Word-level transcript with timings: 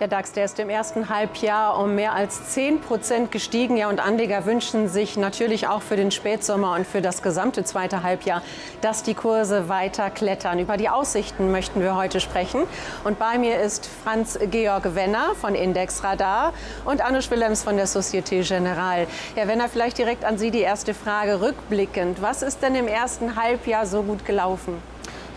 Der 0.00 0.08
DAX, 0.08 0.32
der 0.32 0.46
ist 0.46 0.58
im 0.58 0.70
ersten 0.70 1.10
Halbjahr 1.10 1.78
um 1.78 1.94
mehr 1.94 2.14
als 2.14 2.54
10 2.54 2.80
Prozent 2.80 3.30
gestiegen. 3.30 3.76
Ja, 3.76 3.90
und 3.90 4.00
Anleger 4.00 4.46
wünschen 4.46 4.88
sich 4.88 5.18
natürlich 5.18 5.68
auch 5.68 5.82
für 5.82 5.96
den 5.96 6.10
Spätsommer 6.10 6.74
und 6.74 6.86
für 6.86 7.02
das 7.02 7.22
gesamte 7.22 7.62
zweite 7.62 8.02
Halbjahr, 8.02 8.42
dass 8.80 9.02
die 9.02 9.12
Kurse 9.12 9.68
weiter 9.68 10.08
klettern. 10.08 10.58
Über 10.58 10.78
die 10.78 10.88
Aussichten 10.88 11.52
möchten 11.52 11.82
wir 11.82 11.94
heute 11.94 12.20
sprechen. 12.20 12.62
Und 13.04 13.18
bei 13.18 13.36
mir 13.36 13.60
ist 13.60 13.86
Franz 13.86 14.38
Georg 14.50 14.94
Wenner 14.94 15.34
von 15.34 15.54
Indexradar 15.54 16.54
und 16.86 17.02
Anusch 17.02 17.30
Willems 17.30 17.62
von 17.62 17.76
der 17.76 17.86
Societe 17.86 18.40
Generale. 18.40 19.06
Herr 19.34 19.46
Wenner, 19.46 19.68
vielleicht 19.68 19.98
direkt 19.98 20.24
an 20.24 20.38
Sie 20.38 20.50
die 20.50 20.60
erste 20.60 20.94
Frage 20.94 21.42
rückblickend. 21.42 22.22
Was 22.22 22.42
ist 22.42 22.62
denn 22.62 22.74
im 22.74 22.88
ersten 22.88 23.36
Halbjahr 23.36 23.84
so 23.84 24.02
gut 24.02 24.24
gelaufen? 24.24 24.91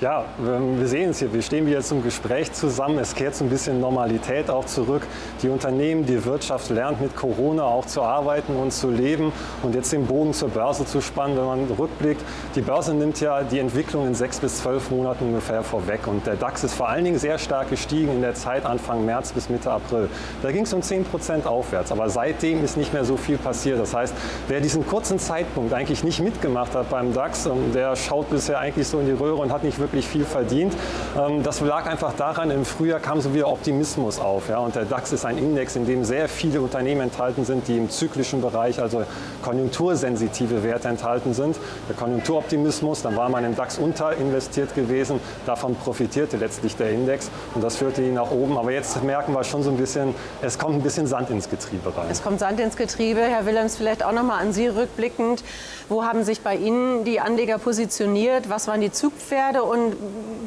Ja, 0.05 0.23
ähm, 0.39 0.79
wir 0.79 0.87
sehen 0.87 1.09
es 1.09 1.17
hier. 1.17 1.33
Wir 1.33 1.41
stehen 1.41 1.65
wieder 1.65 1.81
zum 1.81 2.03
Gespräch 2.03 2.53
zusammen. 2.53 2.99
Es 2.99 3.15
kehrt 3.15 3.33
so 3.33 3.43
ein 3.43 3.49
bisschen 3.49 3.79
Normalität 3.79 4.51
auch 4.51 4.65
zurück. 4.65 5.01
Die 5.41 5.49
Unternehmen, 5.49 6.05
die 6.05 6.23
Wirtschaft 6.25 6.69
lernt 6.69 7.01
mit 7.01 7.15
Corona 7.15 7.63
auch 7.63 7.87
zu 7.87 8.03
arbeiten 8.03 8.55
und 8.55 8.71
zu 8.71 8.91
leben. 8.91 9.31
Und 9.63 9.73
jetzt 9.73 9.91
den 9.91 10.05
Bogen 10.05 10.33
zur 10.33 10.49
Börse 10.49 10.85
zu 10.85 11.01
spannen, 11.01 11.35
wenn 11.35 11.45
man 11.45 11.65
rückblickt. 11.71 12.21
Die 12.53 12.61
Börse 12.61 12.93
nimmt 12.93 13.19
ja 13.19 13.41
die 13.41 13.57
Entwicklung 13.57 14.05
in 14.05 14.13
sechs 14.13 14.39
bis 14.39 14.59
zwölf 14.59 14.91
Monaten 14.91 15.25
ungefähr 15.25 15.63
vorweg. 15.63 16.05
Und 16.05 16.27
der 16.27 16.35
DAX 16.35 16.63
ist 16.63 16.75
vor 16.75 16.87
allen 16.87 17.03
Dingen 17.03 17.17
sehr 17.17 17.39
stark 17.39 17.71
gestiegen 17.71 18.11
in 18.11 18.21
der 18.21 18.35
Zeit 18.35 18.63
Anfang 18.63 19.05
März 19.05 19.31
bis 19.31 19.49
Mitte 19.49 19.71
April. 19.71 20.07
Da 20.43 20.51
ging 20.51 20.65
es 20.65 20.73
um 20.73 20.83
10 20.83 21.05
Prozent 21.05 21.47
aufwärts. 21.47 21.91
Aber 21.91 22.09
seitdem 22.09 22.63
ist 22.63 22.77
nicht 22.77 22.93
mehr 22.93 23.05
so 23.05 23.17
viel 23.17 23.39
passiert. 23.39 23.79
Das 23.79 23.95
heißt, 23.95 24.13
wer 24.49 24.61
diesen 24.61 24.85
kurzen 24.85 25.17
Zeitpunkt 25.17 25.73
eigentlich 25.73 26.03
nicht 26.03 26.19
mitgemacht 26.19 26.75
hat 26.75 26.91
beim 26.91 27.11
DAX, 27.11 27.49
der 27.73 27.95
schaut 27.95 28.29
bisher 28.29 28.59
eigentlich 28.59 28.87
so 28.87 28.99
in 28.99 29.07
die 29.07 29.13
Röhre 29.13 29.41
und 29.41 29.51
hat 29.51 29.63
nicht 29.63 29.79
wirklich 29.79 29.94
wirklich 29.95 30.07
viel 30.07 30.25
verdient. 30.25 30.73
Ähm, 31.17 31.41
das 31.41 31.61
lag 31.61 31.87
einfach 31.87 32.13
daran, 32.13 32.51
im 32.51 32.65
Frühjahr 32.65 32.99
kam 32.99 33.21
so 33.21 33.33
wieder 33.33 33.47
Optimismus 33.47 34.19
auf. 34.19 34.49
Und 34.49 34.75
der 34.75 34.85
DAX 34.85 35.13
ist 35.13 35.25
ein 35.25 35.37
Index, 35.37 35.75
in 35.75 35.85
dem 35.85 36.03
sehr 36.03 36.27
viele 36.27 36.61
Unternehmen 36.61 37.01
enthalten 37.01 37.45
sind, 37.45 37.67
die 37.67 37.77
im 37.77 37.89
zyklischen 37.89 38.41
Bereich, 38.41 38.81
also 38.81 39.03
konjunktursensitive 39.41 40.63
Werte 40.63 40.89
enthalten 40.89 41.33
sind. 41.33 41.55
Der 41.87 41.95
Konjunkturoptimismus, 41.95 43.01
dann 43.01 43.15
war 43.15 43.29
man 43.29 43.45
im 43.45 43.55
DAX 43.55 43.77
unterinvestiert 43.77 44.75
gewesen. 44.75 45.19
Davon 45.45 45.75
profitierte 45.75 46.37
letztlich 46.37 46.75
der 46.75 46.91
Index 46.91 47.31
und 47.55 47.63
das 47.63 47.77
führte 47.77 48.03
ihn 48.03 48.15
nach 48.15 48.31
oben. 48.31 48.57
Aber 48.57 48.71
jetzt 48.71 49.01
merken 49.03 49.33
wir 49.33 49.43
schon 49.43 49.63
so 49.63 49.69
ein 49.69 49.77
bisschen, 49.77 50.13
es 50.41 50.59
kommt 50.59 50.75
ein 50.75 50.81
bisschen 50.81 51.07
Sand 51.07 51.29
ins 51.29 51.49
Getriebe 51.49 51.95
rein. 51.95 52.07
Es 52.11 52.21
kommt 52.21 52.39
Sand 52.39 52.59
ins 52.59 52.75
Getriebe. 52.75 53.21
Herr 53.21 53.45
Willems, 53.45 53.77
vielleicht 53.77 54.03
auch 54.03 54.11
noch 54.11 54.23
mal 54.23 54.39
an 54.39 54.51
Sie 54.51 54.67
rückblickend. 54.67 55.43
Wo 55.87 56.03
haben 56.03 56.23
sich 56.23 56.41
bei 56.41 56.55
Ihnen 56.55 57.05
die 57.05 57.21
Anleger 57.21 57.59
positioniert? 57.59 58.49
Was 58.49 58.67
waren 58.67 58.81
die 58.81 58.91
Zugpferde 58.91 59.63
und 59.63 59.74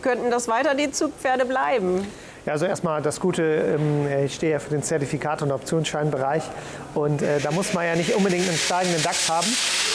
könnten 0.03 0.31
das 0.31 0.49
weiter 0.49 0.75
die 0.75 0.91
Zugpferde 0.91 1.45
bleiben? 1.45 2.07
Ja, 2.47 2.53
also 2.53 2.65
erstmal 2.65 3.03
das 3.03 3.21
Gute, 3.21 3.43
ähm, 3.43 4.07
ich 4.25 4.35
stehe 4.35 4.53
ja 4.53 4.59
für 4.59 4.71
den 4.71 4.83
Zertifikat- 4.83 5.43
und 5.43 5.53
Optionsscheinbereich 5.53 6.45
und 6.95 7.21
äh, 7.21 7.41
da 7.41 7.51
muss 7.51 7.75
man 7.75 7.85
ja 7.85 7.95
nicht 7.95 8.15
unbedingt 8.15 8.49
einen 8.49 8.57
steigenden 8.57 9.03
DAX 9.03 9.29
haben, 9.29 9.47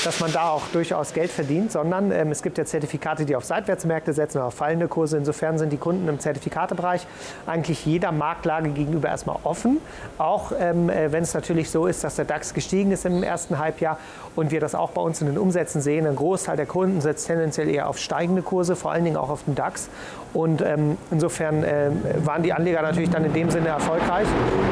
dass 0.05 0.19
man 0.19 0.31
da 0.31 0.49
auch 0.49 0.63
durchaus 0.73 1.13
Geld 1.13 1.31
verdient, 1.31 1.71
sondern 1.71 2.11
ähm, 2.11 2.31
es 2.31 2.41
gibt 2.41 2.57
ja 2.57 2.65
Zertifikate, 2.65 3.25
die 3.25 3.35
auf 3.35 3.45
Seitwärtsmärkte 3.45 4.13
setzen 4.13 4.37
oder 4.39 4.47
auf 4.47 4.53
fallende 4.53 4.87
Kurse. 4.87 5.17
Insofern 5.17 5.57
sind 5.57 5.71
die 5.71 5.77
Kunden 5.77 6.07
im 6.07 6.19
Zertifikatebereich 6.19 7.05
eigentlich 7.45 7.85
jeder 7.85 8.11
Marktlage 8.11 8.69
gegenüber 8.69 9.09
erstmal 9.09 9.37
offen, 9.43 9.79
auch 10.17 10.51
ähm, 10.59 10.89
äh, 10.89 11.11
wenn 11.11 11.23
es 11.23 11.33
natürlich 11.33 11.69
so 11.69 11.87
ist, 11.87 12.03
dass 12.03 12.15
der 12.15 12.25
DAX 12.25 12.53
gestiegen 12.53 12.91
ist 12.91 13.05
im 13.05 13.23
ersten 13.23 13.59
Halbjahr 13.59 13.97
und 14.35 14.51
wir 14.51 14.59
das 14.59 14.75
auch 14.75 14.91
bei 14.91 15.01
uns 15.01 15.21
in 15.21 15.27
den 15.27 15.37
Umsätzen 15.37 15.81
sehen. 15.81 16.07
Ein 16.07 16.15
Großteil 16.15 16.57
der 16.57 16.65
Kunden 16.65 17.01
setzt 17.01 17.27
tendenziell 17.27 17.69
eher 17.69 17.87
auf 17.87 17.97
steigende 17.97 18.41
Kurse, 18.41 18.75
vor 18.75 18.91
allen 18.91 19.03
Dingen 19.03 19.17
auch 19.17 19.29
auf 19.29 19.43
den 19.43 19.55
DAX. 19.55 19.89
Und 20.33 20.61
ähm, 20.61 20.97
insofern 21.11 21.63
äh, 21.63 21.91
waren 22.23 22.41
die 22.41 22.53
Anleger 22.53 22.81
natürlich 22.81 23.11
dann 23.11 23.23
in 23.23 23.33
dem 23.33 23.51
Sinne 23.51 23.69
erfolgreich. 23.69 24.27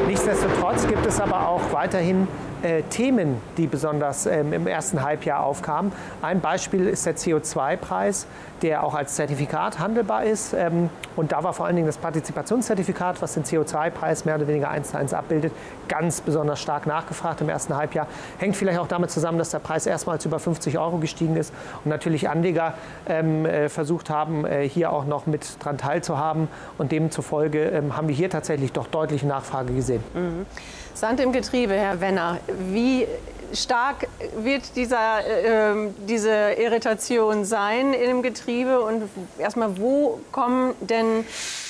Nichtsdestotrotz 0.07 0.87
gibt 0.87 1.05
es 1.05 1.21
aber 1.21 1.47
auch 1.47 1.61
weiterhin 1.71 2.27
äh, 2.63 2.83
Themen, 2.83 3.41
die 3.57 3.67
besonders 3.67 4.25
ähm, 4.25 4.53
im 4.53 4.67
ersten 4.67 5.01
Halbjahr 5.01 5.43
aufkamen. 5.43 5.91
Ein 6.21 6.41
Beispiel 6.41 6.87
ist 6.87 7.05
der 7.05 7.15
CO2-Preis, 7.15 8.27
der 8.61 8.83
auch 8.83 8.93
als 8.93 9.15
Zertifikat 9.15 9.79
handelbar 9.79 10.23
ist. 10.23 10.53
Ähm, 10.53 10.89
und 11.15 11.31
da 11.31 11.43
war 11.43 11.53
vor 11.53 11.65
allen 11.65 11.75
Dingen 11.75 11.87
das 11.87 11.97
Partizipationszertifikat, 11.97 13.21
was 13.21 13.33
den 13.33 13.43
CO2-Preis 13.43 14.25
mehr 14.25 14.35
oder 14.35 14.47
weniger 14.47 14.69
eins 14.69 14.91
zu 14.91 14.97
eins 14.97 15.13
abbildet, 15.13 15.51
ganz 15.87 16.21
besonders 16.21 16.61
stark 16.61 16.85
nachgefragt 16.85 17.41
im 17.41 17.49
ersten 17.49 17.75
Halbjahr. 17.75 18.07
Hängt 18.37 18.55
vielleicht 18.55 18.79
auch 18.79 18.87
damit 18.87 19.11
zusammen, 19.11 19.37
dass 19.37 19.49
der 19.51 19.59
Preis 19.59 19.85
erstmals 19.85 20.25
über 20.25 20.39
50 20.39 20.77
Euro 20.77 20.97
gestiegen 20.97 21.35
ist 21.35 21.53
und 21.83 21.89
natürlich 21.89 22.29
Anleger 22.29 22.75
ähm, 23.07 23.45
äh, 23.45 23.69
versucht 23.69 24.09
haben, 24.09 24.45
äh, 24.45 24.67
hier 24.67 24.91
auch 24.91 25.05
noch 25.05 25.25
mit 25.25 25.63
dran 25.63 25.77
teilzuhaben. 25.77 26.47
Und 26.77 26.91
demzufolge 26.91 27.63
ähm, 27.63 27.97
haben 27.97 28.07
wir 28.07 28.15
hier 28.15 28.29
tatsächlich 28.29 28.71
doch 28.71 28.87
deutliche 28.87 29.27
Nachfrage 29.27 29.73
gesehen. 29.73 30.03
Mhm. 30.13 30.45
Sand 30.93 31.19
im 31.19 31.31
Getriebe, 31.31 31.73
Herr 31.73 32.01
Wenner. 32.01 32.37
Wie 32.69 33.07
stark 33.53 34.07
wird 34.37 34.75
dieser, 34.75 35.25
äh, 35.25 35.89
diese 36.07 36.53
Irritation 36.57 37.45
sein 37.45 37.93
im 37.93 38.21
Getriebe? 38.21 38.81
Und 38.81 39.03
erstmal, 39.37 39.77
wo 39.77 40.19
kommen 40.31 40.73
denn 40.79 41.25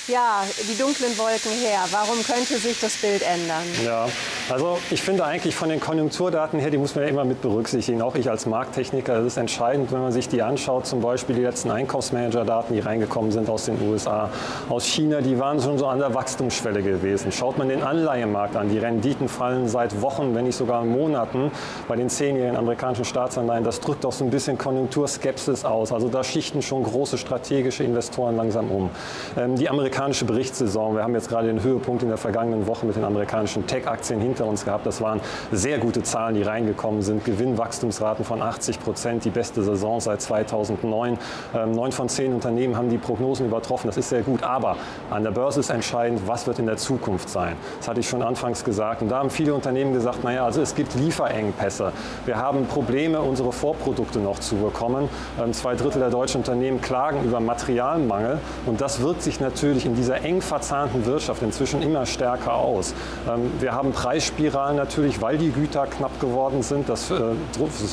ja, 0.08 0.44
die 0.70 0.78
dunklen 0.78 1.18
Wolken 1.18 1.52
her? 1.52 1.80
Warum 1.92 2.24
könnte 2.24 2.58
sich 2.58 2.80
das 2.80 2.98
Bild 2.98 3.22
ändern? 3.22 3.64
Ja, 3.86 4.08
also 4.50 4.80
ich 4.90 5.02
finde 5.02 5.24
eigentlich 5.26 5.56
von 5.56 5.70
den 5.70 5.80
Konjunkturdaten 5.80 6.60
her, 6.60 6.70
die 6.70 6.78
muss 6.78 6.96
man 6.96 7.06
ja 7.06 7.10
immer 7.10 7.24
mit 7.24 7.42
berücksichtigen. 7.42 8.02
Auch 8.02 8.16
ich 8.16 8.30
als 8.30 8.46
Markttechniker, 8.46 9.16
das 9.16 9.26
ist 9.28 9.38
entscheidend, 9.38 9.92
wenn 9.92 10.02
man 10.02 10.12
sich 10.12 10.28
die 10.28 10.42
anschaut, 10.42 10.86
zum 10.86 11.02
Beispiel 11.02 11.36
die 11.36 11.44
letzten 11.44 11.72
Einkaufsmanager-Daten, 11.72 12.74
die 12.74 12.80
reingekommen 12.80 13.32
sind 13.32 13.50
aus 13.50 13.66
den 13.66 13.82
USA, 13.82 14.30
aus 14.70 14.86
China, 14.86 15.22
die 15.22 15.40
waren 15.40 15.62
schon 15.62 15.78
so 15.78 15.88
an 15.88 16.00
der 16.00 16.14
Wachstumsschwelle 16.14 16.84
gewesen. 16.84 17.32
Schaut 17.32 17.58
man 17.58 17.70
den 17.70 17.82
Anleihemarkt 17.82 18.56
an, 18.56 18.70
die 18.70 18.78
Renditen 18.78 19.30
fallen 19.30 19.68
seit 19.70 20.02
Wochen, 20.02 20.36
wenn 20.36 20.46
nicht 20.46 20.58
sogar 20.58 20.84
Monaten 20.84 21.52
bei 21.88 21.96
den 21.96 22.10
zehnjährigen 22.10 22.58
amerikanischen 22.58 23.06
Staatsanleihen. 23.06 23.64
Das 23.64 23.80
drückt 23.80 24.06
auch 24.06 24.12
so 24.12 24.26
ein 24.26 24.32
bisschen 24.32 24.58
Konjunkturskepsis 24.58 25.64
aus. 25.64 25.92
Also 25.92 26.10
da 26.10 26.24
schichten 26.24 26.62
schon 26.62 26.84
große 26.84 27.18
strategische 27.18 27.84
Investoren 27.84 28.36
langsam 28.36 28.70
um. 28.70 28.90
Ähm, 29.38 29.56
die 29.56 29.70
Amerikaner 29.70 30.01
amerikanische 30.02 30.26
Berichtssaison. 30.26 30.96
Wir 30.96 31.04
haben 31.04 31.14
jetzt 31.14 31.30
gerade 31.30 31.46
den 31.46 31.62
Höhepunkt 31.62 32.02
in 32.02 32.10
der 32.10 32.18
vergangenen 32.18 32.66
Woche 32.66 32.88
mit 32.88 32.96
den 32.96 33.04
amerikanischen 33.04 33.68
Tech-Aktien 33.68 34.20
hinter 34.20 34.48
uns 34.48 34.66
gehabt. 34.66 34.84
Das 34.88 35.00
waren 35.00 35.22
sehr 35.52 35.78
gute 35.78 36.02
Zahlen, 36.02 36.34
die 36.34 36.42
reingekommen 36.42 37.04
sind. 37.04 37.24
Gewinnwachstumsraten 37.24 38.26
von 38.26 38.42
80 38.42 38.80
Prozent, 38.80 39.26
die 39.26 39.30
beste 39.30 39.62
Saison 39.62 40.00
seit 40.00 40.20
2009. 40.20 41.20
Ähm, 41.54 41.72
neun 41.74 41.92
von 41.92 42.10
zehn 42.10 42.34
Unternehmen 42.34 42.78
haben 42.78 42.90
die 42.90 42.98
Prognosen 42.98 43.46
übertroffen. 43.46 43.88
Das 43.88 43.98
ist 43.98 44.10
sehr 44.10 44.24
gut. 44.24 44.42
Aber 44.42 44.76
an 45.12 45.24
der 45.24 45.30
Börse 45.30 45.60
ist 45.60 45.70
entscheidend, 45.70 46.24
was 46.26 46.48
wird 46.48 46.58
in 46.58 46.66
der 46.66 46.78
Zukunft 46.78 47.30
sein. 47.30 47.56
Das 47.78 47.88
hatte 47.88 48.00
ich 48.00 48.10
schon 48.10 48.24
anfangs 48.24 48.64
gesagt. 48.64 49.04
Und 49.04 49.10
da 49.10 49.20
haben 49.20 49.30
viele 49.30 49.54
Unternehmen 49.54 49.94
gesagt, 49.94 50.24
naja, 50.24 50.46
also 50.46 50.64
es 50.64 50.74
gibt 50.74 50.96
Lieferengpässe. 50.96 51.92
Wir 52.26 52.38
haben 52.38 52.66
Probleme, 52.66 53.22
unsere 53.22 53.52
Vorprodukte 53.52 54.18
noch 54.18 54.40
zu 54.40 54.56
bekommen. 54.56 55.10
Ähm, 55.40 55.54
zwei 55.54 55.76
Drittel 55.76 56.00
der 56.00 56.10
deutschen 56.10 56.40
Unternehmen 56.40 56.82
klagen 56.82 57.24
über 57.24 57.40
Materialmangel. 57.40 58.40
Und 58.66 58.82
das 58.82 59.02
wirkt 59.02 59.22
sich 59.22 59.40
natürlich 59.40 59.81
sich 59.82 59.86
in 59.86 59.96
dieser 59.96 60.24
eng 60.24 60.42
verzahnten 60.42 61.06
Wirtschaft 61.06 61.42
inzwischen 61.42 61.82
immer 61.82 62.06
stärker 62.06 62.54
aus. 62.54 62.94
Ähm, 63.28 63.52
wir 63.60 63.74
haben 63.74 63.92
Preisspiralen 63.92 64.78
natürlich, 64.78 65.22
weil 65.22 65.38
die 65.38 65.52
Güter 65.52 65.88
knapp 65.88 66.20
geworden 66.20 66.62
sind. 66.62 66.88
Das 66.88 67.10
äh, 67.12 67.22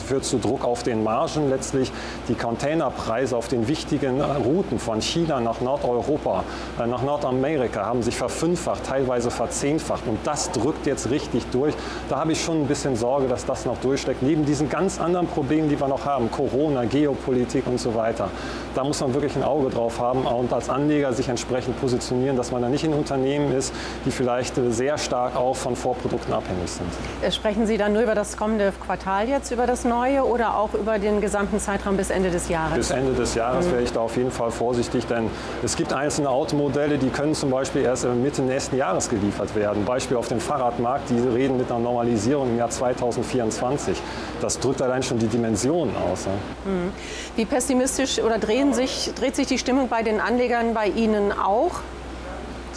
führt 0.07 0.25
zu 0.25 0.39
Druck 0.39 0.65
auf 0.65 0.83
den 0.83 1.03
Margen 1.03 1.49
letztlich. 1.49 1.91
Die 2.29 2.35
Containerpreise 2.35 3.37
auf 3.37 3.49
den 3.49 3.69
wichtigen 3.69 4.21
Routen 4.21 4.79
von 4.79 5.01
China 5.01 5.41
nach 5.41 5.61
Nordeuropa, 5.61 6.45
äh, 6.79 6.87
nach 6.87 7.03
Nordamerika 7.03 7.87
haben 7.87 8.03
sich 8.03 8.17
verfünffacht, 8.17 8.85
teilweise 8.85 9.31
verzehnfacht. 9.31 10.07
Und 10.07 10.19
das 10.25 10.51
drückt 10.53 10.87
jetzt 10.87 11.11
richtig 11.11 11.47
durch. 11.51 11.75
Da 12.09 12.21
habe 12.21 12.33
ich 12.33 12.43
schon 12.43 12.63
ein 12.63 12.67
bisschen 12.67 12.97
Sorge, 12.97 13.29
dass 13.29 13.47
das 13.47 13.65
noch 13.65 13.79
durchsteckt. 13.79 14.23
Neben 14.23 14.45
diesen 14.45 14.69
ganz 14.69 15.01
anderen 15.01 15.27
Problemen, 15.27 15.69
die 15.69 15.81
wir 15.81 15.89
noch 15.89 16.05
haben, 16.05 16.31
Corona, 16.31 16.85
Geopolitik 16.85 17.67
und 17.67 17.81
so 17.81 17.95
weiter. 17.95 18.29
Da 18.75 18.85
muss 18.85 19.01
man 19.01 19.15
wirklich 19.15 19.35
ein 19.37 19.43
Auge 19.43 19.71
drauf 19.71 19.99
haben 19.99 20.27
und 20.27 20.53
als 20.53 20.69
Anleger 20.69 21.13
sich 21.13 21.29
entsprechend 21.29 21.78
positionieren, 21.81 22.37
dass 22.37 22.51
man 22.51 22.63
da 22.63 22.69
nicht 22.69 22.85
in 22.85 22.93
Unternehmen 22.93 23.53
ist, 23.53 23.73
die 24.05 24.11
vielleicht 24.11 24.55
sehr 24.71 24.99
stark 24.99 25.37
auch 25.37 25.57
von 25.57 25.77
Vorprodukten 25.77 26.33
abhängig 26.33 26.71
sind. 26.71 26.89
Äh, 27.23 27.33
sprechen 27.33 27.67
Sie 27.67 27.77
dann 27.77 27.93
nur 27.93 28.03
über 28.03 28.15
das 28.15 28.37
kommende 28.37 28.73
Quartal 28.85 29.29
jetzt, 29.29 29.51
über 29.51 29.67
das 29.67 29.85
neue 29.85 30.25
oder 30.25 30.57
auch 30.57 30.75
über 30.75 30.99
den 30.99 31.21
gesamten 31.21 31.59
Zeitraum 31.59 31.97
bis 31.97 32.11
Ende 32.11 32.31
des 32.31 32.49
Jahres? 32.49 32.77
Bis 32.77 32.91
Ende 32.91 33.13
des 33.13 33.35
Jahres 33.35 33.67
mhm. 33.67 33.73
wäre 33.73 33.83
ich 33.83 33.93
da 33.93 34.01
auf 34.01 34.17
jeden 34.17 34.31
Fall 34.31 34.51
vorsichtig, 34.51 35.07
denn 35.07 35.31
es 35.63 35.77
gibt 35.77 35.93
einzelne 35.93 36.31
Automodelle, 36.31 36.99
die 36.99 37.09
können 37.09 37.35
zum 37.35 37.51
Beispiel 37.51 37.83
erst 37.83 38.07
Mitte 38.07 38.43
nächsten 38.43 38.77
Jahres 38.77 39.09
geliefert 39.09 39.55
werden. 39.55 39.85
Beispiel 39.85 40.17
auf 40.17 40.29
dem 40.29 40.41
Fahrradmarkt, 40.41 41.11
die 41.11 41.19
reden 41.19 41.57
mit 41.57 41.71
einer 41.71 41.81
Normalisierung 41.81 42.51
im 42.51 42.59
Jahr 42.59 42.71
2024. 42.71 44.01
Das 44.41 44.59
drückt 44.59 44.83
allein 44.83 45.03
schon 45.03 45.19
die 45.19 45.27
Dimensionen 45.27 45.95
aus. 45.97 46.27
Mhm. 46.65 46.93
Wie 47.37 47.45
pessimistisch 47.45 48.21
oder 48.21 48.39
drehen 48.39 48.75
sich, 48.75 49.11
dreht 49.15 49.37
sich 49.37 49.47
die 49.47 49.59
Stimmung 49.59 49.89
bei 49.89 50.03
den 50.03 50.21
Anlegern 50.21 50.75
bei 50.75 50.87
Ihnen 50.87 51.33
auch? 51.33 51.68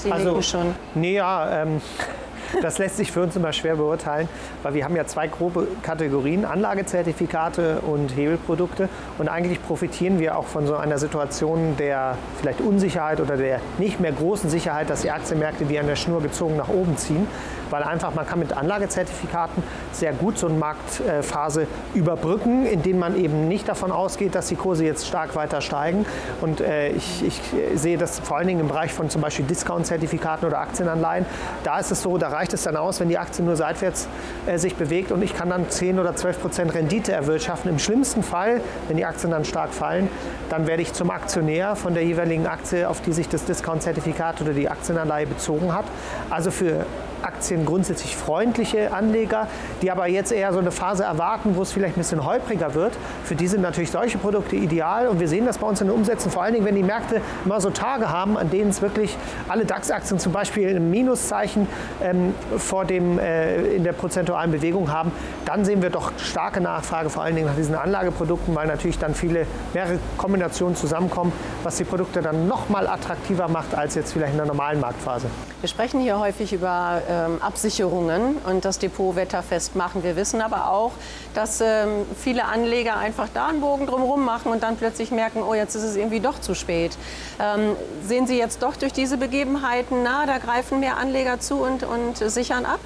Sie 0.04 0.12
also, 0.12 0.42
schon. 0.42 0.76
Nee, 0.96 1.16
ja, 1.16 1.64
ähm, 1.64 1.82
Das 2.62 2.78
lässt 2.78 2.98
sich 2.98 3.12
für 3.12 3.22
uns 3.22 3.36
immer 3.36 3.54
schwer 3.54 3.76
beurteilen, 3.76 4.28
weil 4.64 4.74
wir 4.74 4.84
haben 4.84 4.96
ja 4.96 5.06
zwei 5.06 5.28
grobe 5.28 5.68
Kategorien, 5.84 6.46
Anlagezertifikate 6.46 7.80
und 7.82 8.16
Hebelprodukte. 8.16 8.90
Und 9.18 9.30
eigentlich 9.30 9.62
profitieren 9.62 10.20
wir 10.20 10.38
auch 10.38 10.46
von 10.46 10.68
so 10.68 10.76
einer 10.76 10.98
Situation 10.98 11.76
der 11.78 12.18
vielleicht 12.40 12.62
Unsicherheit 12.62 13.20
oder 13.22 13.38
der 13.38 13.60
nicht 13.78 14.00
mehr 14.00 14.12
großen 14.12 14.50
Sicherheit, 14.50 14.90
dass 14.90 15.02
die 15.02 15.12
Aktienmärkte 15.12 15.70
wie 15.70 15.80
an 15.80 15.88
der 15.88 15.96
Schnur 15.96 16.22
gezogen 16.22 16.58
nach 16.58 16.70
oben 16.70 16.98
ziehen 16.98 17.28
weil 17.72 17.84
einfach 17.84 18.14
man 18.14 18.28
kann 18.28 18.40
mit 18.40 18.54
Anlagezertifikaten 18.54 19.64
sehr 19.92 20.14
gut 20.14 20.38
so 20.38 20.48
eine 20.48 20.58
Marktphase 20.58 21.68
überbrücken, 21.94 22.66
indem 22.66 23.00
man 23.00 23.16
eben 23.16 23.48
nicht 23.48 23.68
davon 23.68 23.92
ausgeht, 23.92 24.36
dass 24.36 24.48
die 24.48 24.56
Kurse 24.56 24.86
jetzt 24.86 25.08
stark 25.08 25.36
weiter 25.36 25.62
steigen. 25.62 26.06
Und 26.42 26.62
äh, 26.62 26.90
ich, 26.90 27.24
ich 27.26 27.42
sehe 27.76 27.98
das 27.98 28.20
vor 28.20 28.38
allen 28.38 28.48
Dingen 28.48 28.60
im 28.60 28.68
Bereich 28.68 28.94
von 28.94 29.10
zum 29.10 29.22
Beispiel 29.22 29.46
Discount-Zertifikaten 29.46 30.46
oder 30.46 30.60
Aktienanleihen. 30.60 31.26
Da 31.64 31.80
ist 31.80 31.92
es 31.92 32.02
so, 32.02 32.18
da 32.18 32.28
reicht 32.42 32.54
es 32.54 32.64
dann 32.64 32.76
aus, 32.76 33.00
wenn 33.00 33.08
die 33.08 33.20
Aktie 33.20 33.46
nur 33.46 33.56
seitwärts 33.56 34.08
äh, 34.48 34.58
sich 34.58 34.76
bewegt 34.76 35.12
und 35.12 35.22
ich 35.22 35.36
kann 35.36 35.50
dann 35.50 35.70
10 35.70 36.00
oder 36.00 36.16
12 36.16 36.42
Prozent 36.42 36.74
Rendite 36.74 37.12
erwirtschaften. 37.12 37.70
Im 37.70 37.78
schlimmsten 37.78 38.24
Fall, 38.24 38.62
wenn 38.88 38.98
die 38.98 39.06
Aktien 39.06 39.32
dann 39.32 39.46
stark 39.46 39.74
fallen, 39.74 40.10
dann 40.50 40.66
werde 40.66 40.82
ich 40.82 40.92
zum 40.94 41.12
Aktionär 41.12 41.76
von 41.76 41.94
der 41.94 42.04
jeweiligen 42.04 42.48
Aktie, 42.48 42.90
auf 42.90 43.02
die 43.02 43.14
sich 43.14 43.30
das 43.30 43.46
Discount-Zertifikat 43.46 44.42
oder 44.42 44.54
die 44.54 44.70
Aktienanleihe 44.70 45.28
bezogen 45.28 45.72
hat. 45.72 45.86
Also 46.32 46.50
für 46.50 46.88
Aktien 47.24 47.66
grundsätzlich 47.66 48.16
freundliche 48.16 48.94
Anleger, 48.94 49.48
die 49.82 49.92
aber 49.92 50.08
jetzt 50.08 50.32
eher 50.32 50.54
so 50.54 50.60
eine 50.60 50.72
Phase 50.72 51.04
erwarten, 51.04 51.56
wo 51.56 51.62
es 51.62 51.72
vielleicht 51.72 51.98
ein 51.98 52.02
bisschen 52.02 52.26
holpriger 52.26 52.74
wird. 52.74 52.94
Für 53.24 53.36
die 53.36 53.48
sind 53.48 53.62
natürlich 53.62 53.92
solche 53.92 54.18
Produkte 54.18 54.56
ideal 54.56 55.08
und 55.08 55.20
wir 55.20 55.28
sehen 55.28 55.46
das 55.46 55.58
bei 55.58 55.68
uns 55.68 55.82
in 55.82 55.88
den 55.88 55.96
Umsätzen, 55.96 56.32
vor 56.32 56.44
allen 56.44 56.54
Dingen, 56.54 56.66
wenn 56.66 56.76
die 56.76 56.84
Märkte 56.84 57.22
immer 57.46 57.62
so 57.62 57.70
Tage 57.70 58.10
haben, 58.10 58.38
an 58.38 58.50
denen 58.50 58.70
es 58.70 58.82
wirklich 58.82 59.18
alle 59.48 59.66
DAX-Aktien 59.66 60.20
zum 60.20 60.32
Beispiel 60.32 60.76
ein 60.76 60.90
Minuszeichen 60.90 61.68
ähm, 62.02 62.34
vor 62.58 62.86
dem, 62.86 63.20
äh, 63.20 63.76
in 63.76 63.84
der 63.84 63.94
prozentualen 63.94 64.52
Bewegung 64.52 64.92
haben, 64.92 65.12
dann 65.46 65.66
sehen 65.66 65.82
wir 65.82 65.90
doch 65.90 66.12
starke 66.18 66.62
Nachfrage, 66.62 67.10
vor 67.10 67.24
allen 67.24 67.36
Dingen 67.36 67.48
nach 67.48 67.56
diesen 67.56 67.76
Anlageprodukten, 67.76 68.56
weil 68.56 68.68
natürlich 68.68 69.00
dann 69.00 69.16
viele 69.16 69.46
mehrere 69.74 70.00
Kombinationen 70.18 70.76
zusammenkommen, 70.76 71.32
was 71.64 71.78
die 71.78 71.84
Produkte 71.84 72.22
dann 72.22 72.48
noch 72.48 72.70
mal 72.70 72.88
attraktiver 72.88 73.48
macht 73.48 73.76
als 73.76 73.96
jetzt 73.96 74.14
vielleicht 74.14 74.34
in 74.34 74.38
der 74.38 74.48
normalen 74.48 74.80
Marktphase. 74.80 75.28
Wir 75.62 75.68
sprechen 75.70 76.00
hier 76.02 76.18
häufig 76.18 76.54
über 76.54 77.04
ähm, 77.08 77.40
Absicherungen 77.40 78.38
und 78.38 78.66
das 78.66 78.80
Depot 78.80 79.16
wetterfest 79.16 79.76
machen. 79.76 80.04
Wir 80.04 80.16
wissen 80.16 80.42
aber 80.42 80.72
auch, 80.72 80.92
dass 81.36 81.62
ähm, 81.62 82.08
viele 82.20 82.46
Anleger 82.46 82.98
einfach 82.98 83.28
da 83.32 83.50
einen 83.50 83.62
Bogen 83.62 83.86
drumherum 83.86 84.26
machen 84.26 84.52
und 84.52 84.64
dann 84.64 84.76
plötzlich 84.76 85.12
merken, 85.12 85.44
oh, 85.48 85.54
jetzt 85.54 85.76
ist 85.76 85.84
es 85.84 85.96
irgendwie 85.96 86.20
doch 86.20 86.42
zu 86.42 86.56
spät. 86.56 86.98
Ähm, 87.40 87.76
sehen 88.04 88.26
Sie 88.26 88.40
jetzt 88.40 88.64
doch 88.64 88.76
durch 88.76 88.92
diese 88.92 89.18
Begebenheiten, 89.18 89.98
na, 90.04 90.26
da 90.26 90.40
greifen 90.40 90.80
mehr 90.80 90.98
Anleger 90.98 91.40
zu 91.40 91.58
und, 91.58 91.84
und 91.84 92.18
sichern 92.18 92.66
ab? 92.66 92.80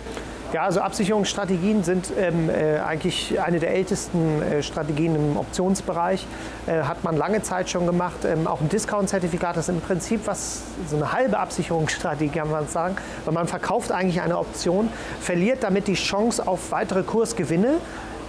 Ja, 0.55 0.63
also 0.63 0.79
Absicherungsstrategien 0.79 1.83
sind 1.83 2.13
ähm, 2.17 2.49
äh, 2.49 2.79
eigentlich 2.79 3.37
eine 3.41 3.59
der 3.59 3.71
ältesten 3.71 4.41
äh, 4.41 4.63
Strategien 4.63 5.13
im 5.13 5.35
Optionsbereich. 5.35 6.25
Äh, 6.65 6.83
hat 6.83 7.03
man 7.03 7.17
lange 7.17 7.41
Zeit 7.41 7.69
schon 7.69 7.85
gemacht. 7.85 8.23
Ähm, 8.23 8.47
auch 8.47 8.61
ein 8.61 8.69
Discount-Zertifikat 8.69 9.57
ist 9.57 9.67
im 9.67 9.81
Prinzip 9.81 10.21
was, 10.27 10.61
so 10.89 10.95
eine 10.95 11.11
halbe 11.11 11.39
Absicherungsstrategie, 11.39 12.39
kann 12.39 12.49
man 12.49 12.69
sagen. 12.69 12.95
Weil 13.25 13.33
man 13.33 13.49
verkauft 13.49 13.91
eigentlich 13.91 14.21
eine 14.21 14.37
Option, 14.37 14.87
verliert 15.19 15.61
damit 15.61 15.89
die 15.89 15.95
Chance 15.95 16.47
auf 16.47 16.71
weitere 16.71 17.03
Kursgewinne. 17.03 17.73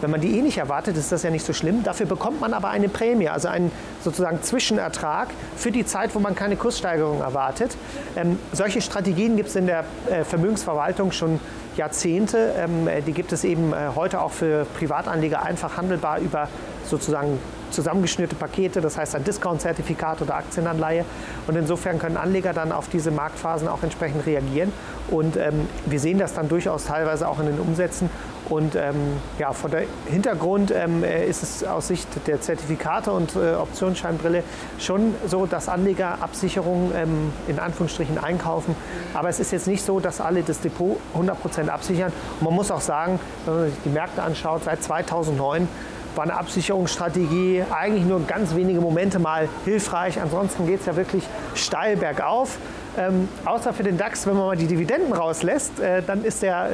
Wenn 0.00 0.11
man 0.11 0.20
die 0.20 0.37
eh 0.37 0.43
nicht 0.43 0.58
erwartet, 0.58 0.96
ist 0.96 1.12
das 1.12 1.23
ja 1.23 1.31
nicht 1.31 1.46
so 1.46 1.52
schlimm. 1.52 1.84
Dafür 1.84 2.06
bekommt 2.06 2.40
man 2.40 2.55
aber 2.55 2.70
eine 2.70 2.88
Prämie, 2.88 3.28
also 3.28 3.46
einen 3.46 3.70
sozusagen 4.02 4.43
Zwischenertrag 4.43 5.28
für 5.56 5.70
die 5.70 5.87
Zeit, 5.87 6.14
wo 6.17 6.19
man 6.19 6.34
keine 6.34 6.56
Kurssteigerung 6.56 7.20
erwartet. 7.20 7.76
Ähm, 8.17 8.38
solche 8.52 8.81
Strategien 8.81 9.37
gibt 9.37 9.50
es 9.50 9.56
in 9.56 9.67
der 9.67 9.84
äh, 10.11 10.25
Vermögensverwaltung 10.25 11.12
schon 11.12 11.38
Jahrzehnte. 11.76 12.55
Ähm, 12.56 12.88
die 13.06 13.12
gibt 13.12 13.32
es 13.32 13.44
eben 13.44 13.73
äh, 13.73 13.90
heute 13.94 14.20
auch 14.20 14.32
für 14.32 14.64
Privatanleger 14.78 15.43
einfach 15.43 15.76
handelbar 15.76 16.19
über 16.19 16.49
sozusagen 16.84 17.38
zusammengeschnürte 17.76 18.34
Pakete, 18.34 18.81
das 18.81 18.96
heißt 18.99 19.14
ein 19.14 19.23
Discount-Zertifikat 19.23 20.23
oder 20.23 20.34
Aktienanleihe. 20.34 21.05
Und 21.46 21.56
insofern 21.56 21.99
können 21.99 22.17
Anleger 22.17 22.52
dann 22.52 22.73
auf 22.73 22.88
diese 22.88 23.11
Marktphasen 23.11 23.69
auch 23.69 23.82
entsprechend 23.82 24.26
reagieren. 24.26 24.73
Und 25.08 25.37
ähm, 25.37 25.69
wir 25.84 26.00
sehen 26.00 26.19
das 26.19 26.34
dann 26.34 26.49
durchaus 26.49 26.87
teilweise 26.87 27.28
auch 27.28 27.38
in 27.38 27.46
den 27.46 27.61
Umsätzen. 27.61 28.11
Und 28.49 28.76
ähm, 28.76 28.94
ja, 29.38 29.52
von 29.52 29.70
der 29.70 29.84
Hintergrund 30.06 30.73
ähm, 30.75 31.02
äh, 31.05 31.26
ist 31.26 31.43
es 31.43 31.64
aus 31.64 31.88
Sicht 31.88 32.08
der 32.26 32.40
Zertifikate 32.40 33.11
und 33.12 33.34
äh, 33.34 33.55
Optionsscheinbrille 33.55 34.43
schon 34.78 35.14
so, 35.26 35.46
dass 35.46 35.69
Anleger 35.69 36.19
Absicherungen 36.20 36.93
ähm, 36.94 37.32
in 37.49 37.58
Anführungsstrichen 37.58 38.19
einkaufen. 38.19 38.75
Aber 39.14 39.28
es 39.28 39.40
ist 39.40 39.52
jetzt 39.52 39.67
nicht 39.67 39.84
so, 39.84 40.00
dass 40.00 40.20
alle 40.20 40.43
das 40.43 40.61
Depot 40.61 40.96
100% 41.14 41.69
absichern. 41.69 42.12
Und 42.40 42.44
man 42.44 42.55
muss 42.55 42.70
auch 42.70 42.81
sagen, 42.81 43.19
wenn 43.44 43.55
man 43.55 43.70
sich 43.70 43.78
die 43.84 43.90
Märkte 43.90 44.23
anschaut, 44.23 44.64
seit 44.64 44.82
2009 44.82 45.69
war 46.17 46.25
eine 46.25 46.35
Absicherungsstrategie 46.35 47.65
eigentlich 47.71 48.05
nur 48.05 48.21
ganz 48.27 48.55
wenige 48.55 48.81
Momente 48.81 49.19
mal 49.19 49.49
hilfreich. 49.65 50.21
Ansonsten 50.21 50.67
geht 50.67 50.81
es 50.81 50.87
ja 50.87 50.97
wirklich 50.97 51.25
steil 51.55 51.97
bergauf. 51.97 52.59
Ähm, 52.99 53.29
außer 53.45 53.75
für 53.75 53.83
den 53.83 53.99
DAX, 53.99 54.27
wenn 54.27 54.37
man 54.37 54.47
mal 54.47 54.57
die 54.57 54.67
Dividenden 54.67 55.13
rauslässt, 55.13 55.81
äh, 55.81 56.03
dann 56.03 56.25
ist 56.25 56.43
der 56.43 56.67
äh, 56.67 56.71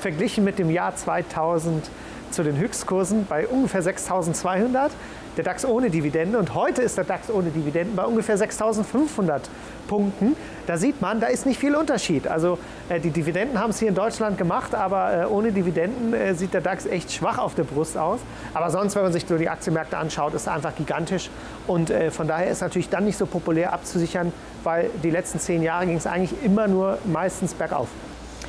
verglichen 0.00 0.44
mit 0.44 0.58
dem 0.58 0.70
Jahr 0.70 0.96
2000 0.96 1.90
zu 2.30 2.42
den 2.42 2.56
Höchstkursen 2.56 3.26
bei 3.26 3.46
ungefähr 3.46 3.82
6200 3.82 4.90
der 5.36 5.44
DAX 5.44 5.64
ohne 5.64 5.90
Dividende 5.90 6.38
und 6.38 6.54
heute 6.54 6.82
ist 6.82 6.96
der 6.96 7.04
DAX 7.04 7.30
ohne 7.30 7.50
Dividenden 7.50 7.96
bei 7.96 8.04
ungefähr 8.04 8.36
6.500 8.36 9.40
Punkten. 9.88 10.36
Da 10.66 10.76
sieht 10.76 11.00
man, 11.00 11.20
da 11.20 11.26
ist 11.26 11.46
nicht 11.46 11.58
viel 11.58 11.74
Unterschied. 11.74 12.26
Also 12.28 12.58
äh, 12.88 13.00
die 13.00 13.10
Dividenden 13.10 13.58
haben 13.58 13.70
es 13.70 13.78
hier 13.78 13.88
in 13.88 13.94
Deutschland 13.94 14.38
gemacht, 14.38 14.74
aber 14.74 15.22
äh, 15.22 15.26
ohne 15.26 15.52
Dividenden 15.52 16.14
äh, 16.14 16.34
sieht 16.34 16.54
der 16.54 16.60
DAX 16.60 16.86
echt 16.86 17.12
schwach 17.12 17.38
auf 17.38 17.54
der 17.54 17.64
Brust 17.64 17.96
aus. 17.96 18.20
Aber 18.54 18.70
sonst, 18.70 18.94
wenn 18.94 19.02
man 19.02 19.12
sich 19.12 19.26
so 19.26 19.38
die 19.38 19.48
Aktienmärkte 19.48 19.96
anschaut, 19.96 20.34
ist 20.34 20.46
er 20.46 20.54
einfach 20.54 20.74
gigantisch 20.76 21.30
und 21.66 21.90
äh, 21.90 22.10
von 22.10 22.28
daher 22.28 22.50
ist 22.50 22.60
natürlich 22.60 22.88
dann 22.88 23.04
nicht 23.04 23.16
so 23.16 23.26
populär 23.26 23.72
abzusichern, 23.72 24.32
weil 24.64 24.90
die 25.02 25.10
letzten 25.10 25.40
zehn 25.40 25.62
Jahre 25.62 25.86
ging 25.86 25.96
es 25.96 26.06
eigentlich 26.06 26.42
immer 26.44 26.68
nur 26.68 26.98
meistens 27.04 27.54
bergauf. 27.54 27.88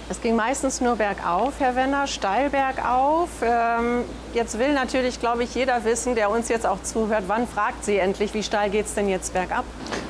Es 0.10 0.22
ging 0.22 0.36
meistens 0.36 0.82
nur 0.82 0.98
bergauf, 0.98 1.54
Herr 1.60 1.76
Wenner, 1.76 2.08
steil 2.08 2.50
bergauf. 2.50 3.30
Ähm, 3.42 4.04
jetzt 4.34 4.58
will 4.60 4.74
natürlich, 4.74 5.20
glaube 5.20 5.44
ich, 5.44 5.56
jeder 5.56 5.84
wissen, 5.86 6.16
der 6.16 6.30
uns 6.30 6.50
jetzt 6.50 6.66
auch 6.66 6.82
zuhört, 6.82 7.24
wann 7.28 7.48
fragt 7.48 7.86
Sie 7.86 7.98
endlich, 7.98 8.34
wie 8.34 8.44
steil 8.44 8.70
geht 8.70 8.86
es 8.86 8.94
denn 8.94 9.08
jetzt 9.08 9.34
bergab? 9.34 9.64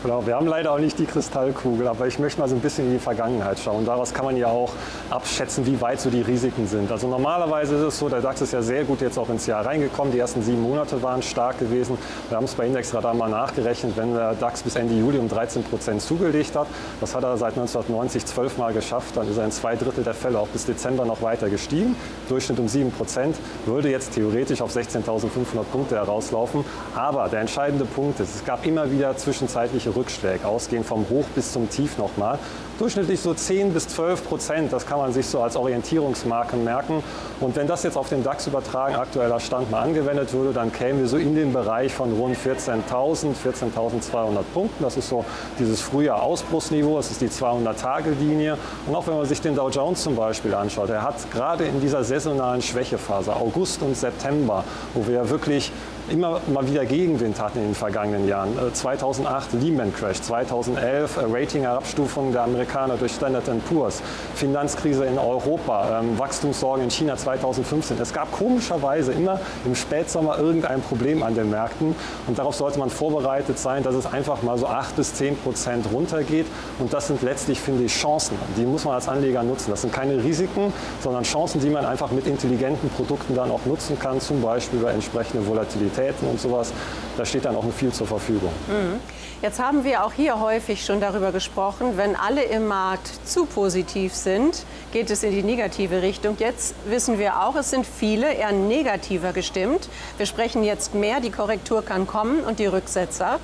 Genau, 0.03 0.25
wir 0.25 0.35
haben 0.35 0.47
leider 0.47 0.73
auch 0.73 0.79
nicht 0.79 0.99
die 0.99 1.05
Kristallkugel, 1.05 1.87
aber 1.87 2.07
ich 2.07 2.19
möchte 2.19 2.41
mal 2.41 2.49
so 2.49 2.55
ein 2.55 2.61
bisschen 2.61 2.87
in 2.87 2.93
die 2.93 2.99
Vergangenheit 2.99 3.57
schauen. 3.59 3.85
Daraus 3.85 4.13
kann 4.13 4.25
man 4.25 4.35
ja 4.35 4.47
auch 4.47 4.71
abschätzen, 5.09 5.65
wie 5.65 5.79
weit 5.79 6.01
so 6.01 6.09
die 6.09 6.21
Risiken 6.21 6.67
sind. 6.67 6.91
Also 6.91 7.07
normalerweise 7.07 7.75
ist 7.75 7.81
es 7.81 7.99
so, 7.99 8.09
der 8.09 8.19
DAX 8.19 8.41
ist 8.41 8.51
ja 8.51 8.61
sehr 8.61 8.83
gut 8.83 8.99
jetzt 8.99 9.17
auch 9.17 9.29
ins 9.29 9.45
Jahr 9.45 9.65
reingekommen. 9.65 10.11
Die 10.11 10.19
ersten 10.19 10.41
sieben 10.43 10.61
Monate 10.61 11.01
waren 11.01 11.21
stark 11.21 11.59
gewesen. 11.59 11.97
Wir 12.27 12.35
haben 12.35 12.43
es 12.43 12.53
bei 12.53 12.65
Indexradar 12.67 13.13
mal 13.13 13.29
nachgerechnet, 13.29 13.95
wenn 13.95 14.13
der 14.13 14.33
DAX 14.33 14.63
bis 14.63 14.75
Ende 14.75 14.93
Juli 14.93 15.19
um 15.19 15.29
13 15.29 15.63
Prozent 15.63 16.01
zugelegt 16.01 16.55
hat, 16.55 16.67
das 16.99 17.15
hat 17.15 17.23
er 17.23 17.37
seit 17.37 17.53
1990 17.53 18.25
zwölf 18.25 18.57
Mal 18.57 18.73
geschafft, 18.73 19.15
dann 19.15 19.29
ist 19.29 19.37
er 19.37 19.45
in 19.45 19.51
zwei 19.51 19.75
Drittel 19.75 20.03
der 20.03 20.13
Fälle 20.13 20.37
auch 20.37 20.47
bis 20.47 20.65
Dezember 20.65 21.05
noch 21.05 21.21
weiter 21.21 21.49
gestiegen. 21.49 21.95
Durchschnitt 22.27 22.59
um 22.59 22.67
7 22.67 22.91
Prozent, 22.91 23.37
würde 23.65 23.89
jetzt 23.89 24.12
theoretisch 24.13 24.61
auf 24.61 24.75
16.500 24.75 25.63
Punkte 25.71 25.95
herauslaufen. 25.95 26.63
Aber 26.95 27.27
der 27.29 27.41
entscheidende 27.41 27.85
Punkt 27.85 28.19
ist, 28.19 28.35
es 28.35 28.45
gab 28.45 28.65
immer 28.65 28.91
wieder 28.91 29.15
zwischenzeitliche 29.17 29.95
Rückschläge, 29.95 30.47
ausgehend 30.47 30.85
vom 30.85 31.07
Hoch 31.09 31.25
bis 31.35 31.51
zum 31.51 31.69
Tief 31.69 31.97
nochmal. 31.97 32.39
Durchschnittlich 32.79 33.19
so 33.19 33.35
10 33.35 33.71
bis 33.71 33.87
12 33.87 34.27
Prozent, 34.27 34.73
das 34.73 34.87
kann 34.87 34.97
man 34.97 35.13
sich 35.13 35.27
so 35.27 35.41
als 35.41 35.55
Orientierungsmarke 35.55 36.55
merken. 36.55 37.03
Und 37.39 37.55
wenn 37.55 37.67
das 37.67 37.83
jetzt 37.83 37.95
auf 37.95 38.09
den 38.09 38.23
DAX 38.23 38.47
übertragen, 38.47 38.95
aktueller 38.95 39.39
Stand 39.39 39.69
mal 39.69 39.81
angewendet 39.81 40.33
würde, 40.33 40.53
dann 40.53 40.73
kämen 40.73 40.99
wir 40.99 41.07
so 41.07 41.17
in 41.17 41.35
den 41.35 41.53
Bereich 41.53 41.93
von 41.93 42.11
rund 42.13 42.35
14.000, 42.35 43.35
14.200 43.35 44.41
Punkten. 44.55 44.83
Das 44.83 44.97
ist 44.97 45.07
so 45.07 45.23
dieses 45.59 45.81
frühe 45.81 46.15
Ausbruchsniveau, 46.15 46.97
das 46.97 47.11
ist 47.11 47.21
die 47.21 47.29
200-Tage-Linie. 47.29 48.57
Und 48.87 48.95
auch 48.95 49.05
wenn 49.05 49.17
man 49.17 49.27
sich 49.27 49.39
den 49.39 49.55
Dow 49.55 49.69
Jones 49.69 50.01
zum 50.01 50.15
Beispiel 50.15 50.55
anschaut, 50.55 50.89
er 50.89 51.03
hat 51.03 51.15
gerade 51.31 51.65
in 51.65 51.79
dieser 51.79 52.03
saisonalen 52.03 52.63
Schwächephase, 52.63 53.35
August 53.35 53.83
und 53.83 53.95
September, 53.95 54.63
wo 54.95 55.07
wir 55.07 55.29
wirklich 55.29 55.71
immer 56.09 56.41
mal 56.47 56.67
wieder 56.67 56.85
Gegenwind 56.85 57.39
hatten 57.39 57.59
in 57.59 57.65
den 57.65 57.75
vergangenen 57.75 58.27
Jahren. 58.27 58.53
2008 58.73 59.53
äh, 59.53 59.57
Lehman 59.57 59.93
Crash, 59.93 60.21
2011 60.21 61.17
äh, 61.17 61.21
Rating-Herabstufung 61.31 62.31
der 62.31 62.43
Amerikaner 62.43 62.97
durch 62.97 63.13
Standard 63.13 63.43
Poor's, 63.69 64.01
Finanzkrise 64.35 65.05
in 65.05 65.17
Europa, 65.17 65.99
ähm, 65.99 66.17
Wachstumssorgen 66.19 66.83
in 66.83 66.91
China 66.91 67.15
2015. 67.15 67.97
Es 68.01 68.13
gab 68.13 68.31
komischerweise 68.31 69.13
immer 69.13 69.39
im 69.65 69.75
Spätsommer 69.75 70.37
irgendein 70.37 70.81
Problem 70.81 71.23
an 71.23 71.35
den 71.35 71.49
Märkten 71.49 71.95
und 72.27 72.37
darauf 72.37 72.55
sollte 72.55 72.79
man 72.79 72.89
vorbereitet 72.89 73.57
sein, 73.57 73.83
dass 73.83 73.95
es 73.95 74.05
einfach 74.05 74.43
mal 74.43 74.57
so 74.57 74.67
8 74.67 74.95
bis 74.95 75.13
10 75.15 75.37
Prozent 75.37 75.85
runtergeht 75.91 76.47
und 76.79 76.93
das 76.93 77.07
sind 77.07 77.21
letztlich, 77.21 77.59
finde 77.59 77.85
ich, 77.85 77.93
Chancen. 77.93 78.37
Die 78.57 78.65
muss 78.65 78.83
man 78.83 78.95
als 78.95 79.07
Anleger 79.07 79.43
nutzen. 79.43 79.71
Das 79.71 79.81
sind 79.81 79.93
keine 79.93 80.21
Risiken, 80.23 80.73
sondern 81.01 81.23
Chancen, 81.23 81.61
die 81.61 81.69
man 81.69 81.85
einfach 81.85 82.11
mit 82.11 82.27
intelligenten 82.27 82.89
Produkten 82.89 83.35
dann 83.35 83.51
auch 83.51 83.65
nutzen 83.65 83.97
kann, 83.97 84.19
zum 84.19 84.41
Beispiel 84.41 84.79
bei 84.79 84.91
entsprechender 84.91 85.47
Volatilität 85.47 85.92
Liquiditäten 85.93 86.27
und 86.27 86.39
sowas, 86.39 86.73
da 87.17 87.25
steht 87.25 87.45
dann 87.45 87.55
auch 87.55 87.63
viel 87.73 87.91
zur 87.91 88.07
Verfügung. 88.07 88.51
Mhm. 88.67 88.99
Jetzt 89.41 89.59
haben 89.59 89.83
wir 89.83 90.05
auch 90.05 90.13
hier 90.13 90.39
häufig 90.39 90.85
schon 90.85 91.01
darüber 91.01 91.33
gesprochen, 91.33 91.97
wenn 91.97 92.15
alle 92.15 92.43
im 92.43 92.67
Markt 92.67 93.11
zu 93.25 93.45
positiv 93.45 94.13
sind, 94.13 94.65
geht 94.93 95.09
es 95.09 95.21
in 95.21 95.31
die 95.31 95.43
negative 95.43 96.01
Richtung. 96.01 96.37
Jetzt 96.39 96.75
wissen 96.87 97.19
wir 97.19 97.41
auch, 97.41 97.55
es 97.55 97.69
sind 97.69 97.85
viele 97.85 98.33
eher 98.33 98.53
negativer 98.53 99.33
gestimmt. 99.33 99.89
Wir 100.17 100.27
sprechen 100.27 100.63
jetzt 100.63 100.95
mehr, 100.95 101.19
die 101.19 101.29
Korrektur 101.29 101.83
kann 101.83 102.07
kommen 102.07 102.39
und 102.39 102.59
die 102.59 102.67
Rücksetzer. 102.67 103.39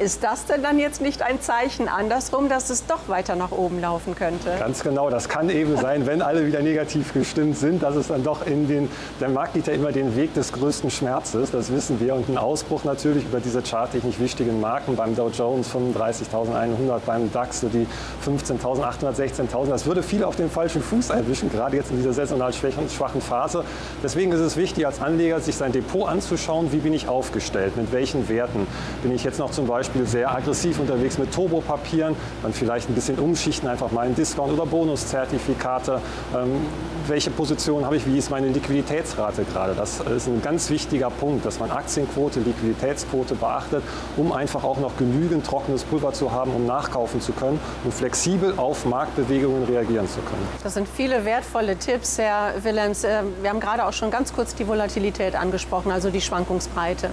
Ist 0.00 0.24
das 0.24 0.46
denn 0.46 0.60
dann 0.60 0.80
jetzt 0.80 1.00
nicht 1.00 1.22
ein 1.22 1.40
Zeichen 1.40 1.88
andersrum, 1.88 2.48
dass 2.48 2.68
es 2.68 2.84
doch 2.86 3.08
weiter 3.08 3.36
nach 3.36 3.52
oben 3.52 3.80
laufen 3.80 4.16
könnte? 4.16 4.50
Ganz 4.58 4.82
genau, 4.82 5.08
das 5.08 5.28
kann 5.28 5.48
eben 5.50 5.76
sein, 5.76 6.04
wenn 6.04 6.20
alle 6.20 6.48
wieder 6.48 6.62
negativ 6.62 7.14
gestimmt 7.14 7.56
sind, 7.56 7.80
dass 7.80 7.94
es 7.94 8.08
dann 8.08 8.24
doch 8.24 8.44
in 8.44 8.66
den, 8.66 8.90
der 9.20 9.28
Markt 9.28 9.54
geht 9.54 9.68
ja 9.68 9.72
immer 9.72 9.92
den 9.92 10.16
Weg 10.16 10.34
des 10.34 10.52
größten 10.52 10.90
Schmerzes, 10.90 11.52
das 11.52 11.70
wissen 11.70 12.00
wir. 12.00 12.16
Und 12.16 12.28
ein 12.28 12.38
Ausbruch 12.38 12.82
natürlich 12.82 13.24
über 13.24 13.38
diese 13.38 13.62
charttechnisch 13.62 14.18
wichtigen 14.18 14.60
Marken 14.60 14.96
beim 14.96 15.14
Dow 15.14 15.28
Jones 15.28 15.70
35.100, 15.70 16.98
beim 17.06 17.30
DAX 17.30 17.60
so 17.60 17.68
die 17.68 17.86
15.800, 18.26 19.14
16.000, 19.14 19.68
das 19.68 19.86
würde 19.86 20.02
viele 20.02 20.26
auf 20.26 20.34
den 20.34 20.50
falschen 20.50 20.82
Fuß 20.82 21.10
erwischen, 21.10 21.52
gerade 21.52 21.76
jetzt 21.76 21.92
in 21.92 21.98
dieser 21.98 22.12
saisonal 22.12 22.52
schwachen 22.52 23.20
Phase. 23.20 23.64
Deswegen 24.02 24.32
ist 24.32 24.40
es 24.40 24.56
wichtig 24.56 24.86
als 24.86 25.00
Anleger, 25.00 25.38
sich 25.38 25.54
sein 25.54 25.70
Depot 25.70 26.08
anzuschauen, 26.08 26.72
wie 26.72 26.78
bin 26.78 26.92
ich 26.92 27.06
aufgestellt, 27.06 27.76
mit 27.76 27.92
welchen 27.92 28.28
Werten. 28.28 28.66
Bin 29.04 29.14
ich 29.14 29.22
jetzt 29.22 29.38
noch 29.38 29.52
zum 29.52 29.68
Beispiel 29.68 29.83
Beispiel 29.84 30.06
sehr 30.06 30.34
aggressiv 30.34 30.80
unterwegs 30.80 31.18
mit 31.18 31.32
Turbopapieren, 31.34 32.16
dann 32.42 32.54
vielleicht 32.54 32.88
ein 32.88 32.94
bisschen 32.94 33.18
umschichten, 33.18 33.68
einfach 33.68 33.92
mal 33.92 34.06
in 34.06 34.14
Discount- 34.14 34.50
oder 34.50 34.64
Bonuszertifikate. 34.64 36.00
Ähm, 36.34 36.62
welche 37.06 37.30
Position 37.30 37.84
habe 37.84 37.96
ich, 37.96 38.06
wie 38.06 38.16
ist 38.16 38.30
meine 38.30 38.48
Liquiditätsrate 38.48 39.44
gerade? 39.44 39.74
Das 39.74 40.00
ist 40.00 40.26
ein 40.26 40.40
ganz 40.40 40.70
wichtiger 40.70 41.10
Punkt, 41.10 41.44
dass 41.44 41.60
man 41.60 41.70
Aktienquote, 41.70 42.40
Liquiditätsquote 42.40 43.34
beachtet, 43.34 43.82
um 44.16 44.32
einfach 44.32 44.64
auch 44.64 44.78
noch 44.78 44.96
genügend 44.96 45.44
trockenes 45.44 45.84
Pulver 45.84 46.14
zu 46.14 46.32
haben, 46.32 46.54
um 46.54 46.64
nachkaufen 46.64 47.20
zu 47.20 47.32
können 47.32 47.60
und 47.84 47.92
flexibel 47.92 48.54
auf 48.56 48.86
Marktbewegungen 48.86 49.64
reagieren 49.64 50.08
zu 50.08 50.20
können. 50.20 50.48
Das 50.62 50.72
sind 50.72 50.88
viele 50.88 51.26
wertvolle 51.26 51.76
Tipps, 51.76 52.16
Herr 52.16 52.54
Willems. 52.62 53.04
Äh, 53.04 53.20
wir 53.42 53.50
haben 53.50 53.60
gerade 53.60 53.84
auch 53.84 53.92
schon 53.92 54.10
ganz 54.10 54.32
kurz 54.32 54.54
die 54.54 54.66
Volatilität 54.66 55.34
angesprochen, 55.34 55.92
also 55.92 56.08
die 56.08 56.22
Schwankungsbreite. 56.22 57.10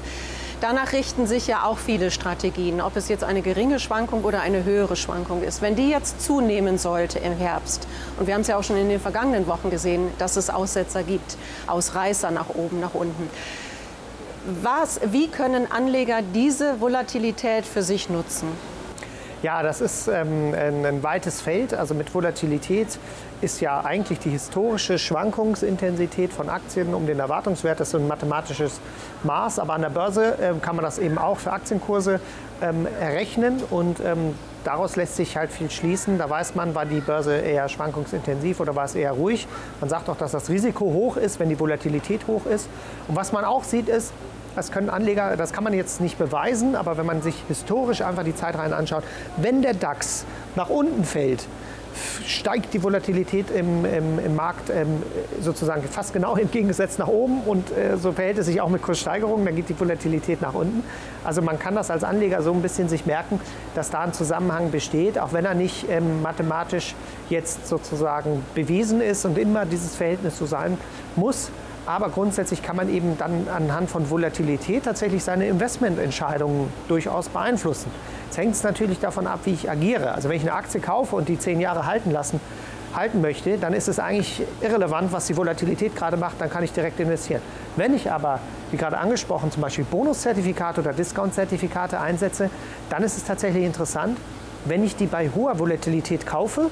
Danach 0.61 0.93
richten 0.93 1.25
sich 1.25 1.47
ja 1.47 1.63
auch 1.63 1.79
viele 1.79 2.11
Strategien, 2.11 2.81
ob 2.81 2.95
es 2.95 3.09
jetzt 3.09 3.23
eine 3.23 3.41
geringe 3.41 3.79
Schwankung 3.79 4.23
oder 4.23 4.41
eine 4.41 4.63
höhere 4.63 4.95
Schwankung 4.95 5.41
ist. 5.41 5.63
Wenn 5.63 5.75
die 5.75 5.89
jetzt 5.89 6.21
zunehmen 6.21 6.77
sollte 6.77 7.17
im 7.17 7.35
Herbst, 7.35 7.87
und 8.19 8.27
wir 8.27 8.35
haben 8.35 8.41
es 8.41 8.47
ja 8.47 8.57
auch 8.57 8.63
schon 8.63 8.77
in 8.77 8.87
den 8.87 8.99
vergangenen 8.99 9.47
Wochen 9.47 9.71
gesehen, 9.71 10.09
dass 10.19 10.37
es 10.37 10.51
Aussetzer 10.51 11.01
gibt, 11.01 11.35
Ausreißer 11.65 12.29
nach 12.29 12.49
oben, 12.49 12.79
nach 12.79 12.93
unten. 12.93 13.27
Was, 14.61 14.99
wie 15.05 15.29
können 15.29 15.71
Anleger 15.71 16.21
diese 16.21 16.79
Volatilität 16.79 17.65
für 17.65 17.81
sich 17.81 18.11
nutzen? 18.11 18.47
Ja, 19.43 19.63
das 19.63 19.81
ist 19.81 20.07
ähm, 20.07 20.53
ein, 20.53 21.01
weites 21.01 21.41
Feld. 21.41 21.73
Also 21.73 21.95
mit 21.95 22.13
Volatilität 22.13 22.99
ist 23.41 23.59
ja 23.59 23.81
eigentlich 23.83 24.19
die 24.19 24.29
historische 24.29 24.99
Schwankungsintensität 24.99 26.31
von 26.31 26.47
Aktien 26.47 26.93
um 26.93 27.07
den 27.07 27.19
Erwartungswert. 27.19 27.79
Das 27.79 27.87
ist 27.87 27.95
ein 27.95 28.07
mathematisches 28.07 28.79
Maß. 29.23 29.57
Aber 29.57 29.73
an 29.73 29.81
der 29.81 29.89
Börse 29.89 30.37
ähm, 30.39 30.61
kann 30.61 30.75
man 30.75 30.85
das 30.85 30.99
eben 30.99 31.17
auch 31.17 31.39
für 31.39 31.53
Aktienkurse 31.53 32.19
ähm, 32.61 32.87
errechnen. 32.99 33.63
Und 33.71 33.99
ähm, 34.01 34.35
daraus 34.63 34.95
lässt 34.95 35.15
sich 35.15 35.35
halt 35.35 35.51
viel 35.51 35.71
schließen. 35.71 36.19
Da 36.19 36.29
weiß 36.29 36.53
man, 36.53 36.75
war 36.75 36.85
die 36.85 37.01
Börse 37.01 37.35
eher 37.35 37.67
schwankungsintensiv 37.67 38.59
oder 38.59 38.75
war 38.75 38.85
es 38.85 38.93
eher 38.93 39.13
ruhig. 39.13 39.47
Man 39.79 39.89
sagt 39.89 40.07
auch, 40.07 40.17
dass 40.17 40.33
das 40.33 40.49
Risiko 40.49 40.85
hoch 40.85 41.17
ist, 41.17 41.39
wenn 41.39 41.49
die 41.49 41.59
Volatilität 41.59 42.27
hoch 42.27 42.45
ist. 42.45 42.69
Und 43.07 43.15
was 43.15 43.31
man 43.31 43.43
auch 43.43 43.63
sieht, 43.63 43.89
ist, 43.89 44.13
das 44.55 44.71
können 44.71 44.89
Anleger, 44.89 45.37
das 45.37 45.53
kann 45.53 45.63
man 45.63 45.73
jetzt 45.73 46.01
nicht 46.01 46.17
beweisen, 46.17 46.75
aber 46.75 46.97
wenn 46.97 47.05
man 47.05 47.21
sich 47.21 47.35
historisch 47.47 48.01
einfach 48.01 48.23
die 48.23 48.35
Zeitreihen 48.35 48.73
anschaut, 48.73 49.03
wenn 49.37 49.61
der 49.61 49.73
DAX 49.73 50.25
nach 50.55 50.69
unten 50.69 51.03
fällt, 51.03 51.47
steigt 52.25 52.73
die 52.73 52.83
Volatilität 52.83 53.51
im, 53.51 53.85
im, 53.85 54.19
im 54.19 54.35
Markt 54.35 54.69
ähm, 54.69 55.03
sozusagen 55.41 55.83
fast 55.83 56.13
genau 56.13 56.35
entgegengesetzt 56.37 56.99
nach 56.99 57.07
oben 57.07 57.41
und 57.41 57.71
äh, 57.71 57.97
so 57.97 58.11
verhält 58.11 58.37
es 58.37 58.45
sich 58.45 58.61
auch 58.61 58.69
mit 58.69 58.81
Kurssteigerungen, 58.81 59.45
dann 59.45 59.55
geht 59.55 59.69
die 59.69 59.79
Volatilität 59.79 60.41
nach 60.41 60.53
unten. 60.53 60.83
Also 61.23 61.41
man 61.41 61.59
kann 61.59 61.75
das 61.75 61.91
als 61.91 62.03
Anleger 62.03 62.41
so 62.41 62.53
ein 62.53 62.61
bisschen 62.61 62.89
sich 62.89 63.05
merken, 63.05 63.39
dass 63.75 63.89
da 63.89 64.01
ein 64.01 64.13
Zusammenhang 64.13 64.71
besteht, 64.71 65.19
auch 65.19 65.33
wenn 65.33 65.45
er 65.45 65.53
nicht 65.53 65.85
ähm, 65.89 66.21
mathematisch 66.21 66.95
jetzt 67.29 67.67
sozusagen 67.67 68.43
bewiesen 68.55 69.01
ist 69.01 69.25
und 69.25 69.37
immer 69.37 69.65
dieses 69.65 69.95
Verhältnis 69.95 70.37
so 70.37 70.45
sein 70.45 70.77
muss. 71.15 71.51
Aber 71.85 72.09
grundsätzlich 72.09 72.61
kann 72.61 72.75
man 72.75 72.89
eben 72.89 73.17
dann 73.17 73.47
anhand 73.53 73.89
von 73.89 74.09
Volatilität 74.09 74.83
tatsächlich 74.83 75.23
seine 75.23 75.47
Investmententscheidungen 75.47 76.71
durchaus 76.87 77.29
beeinflussen. 77.29 77.91
Jetzt 78.25 78.37
hängt 78.37 78.55
es 78.55 78.63
natürlich 78.63 78.99
davon 78.99 79.27
ab, 79.27 79.39
wie 79.45 79.53
ich 79.53 79.69
agiere. 79.69 80.13
Also 80.13 80.29
wenn 80.29 80.37
ich 80.37 80.43
eine 80.43 80.53
Aktie 80.53 80.79
kaufe 80.79 81.15
und 81.15 81.27
die 81.27 81.39
zehn 81.39 81.59
Jahre 81.59 81.85
halten 81.85 82.11
lassen, 82.11 82.39
halten 82.95 83.21
möchte, 83.21 83.57
dann 83.57 83.73
ist 83.73 83.87
es 83.87 83.99
eigentlich 83.99 84.43
irrelevant, 84.61 85.11
was 85.11 85.27
die 85.27 85.37
Volatilität 85.37 85.95
gerade 85.95 86.17
macht, 86.17 86.39
dann 86.39 86.49
kann 86.49 86.63
ich 86.63 86.71
direkt 86.73 86.99
investieren. 86.99 87.41
Wenn 87.75 87.93
ich 87.93 88.11
aber, 88.11 88.39
wie 88.69 88.77
gerade 88.77 88.97
angesprochen, 88.97 89.51
zum 89.51 89.61
Beispiel 89.61 89.85
Bonuszertifikate 89.85 90.81
oder 90.81 90.93
Discountzertifikate 90.93 91.99
einsetze, 91.99 92.49
dann 92.89 93.03
ist 93.03 93.17
es 93.17 93.23
tatsächlich 93.23 93.63
interessant, 93.63 94.17
wenn 94.65 94.83
ich 94.83 94.95
die 94.95 95.07
bei 95.07 95.29
hoher 95.33 95.57
Volatilität 95.57 96.25
kaufe 96.25 96.69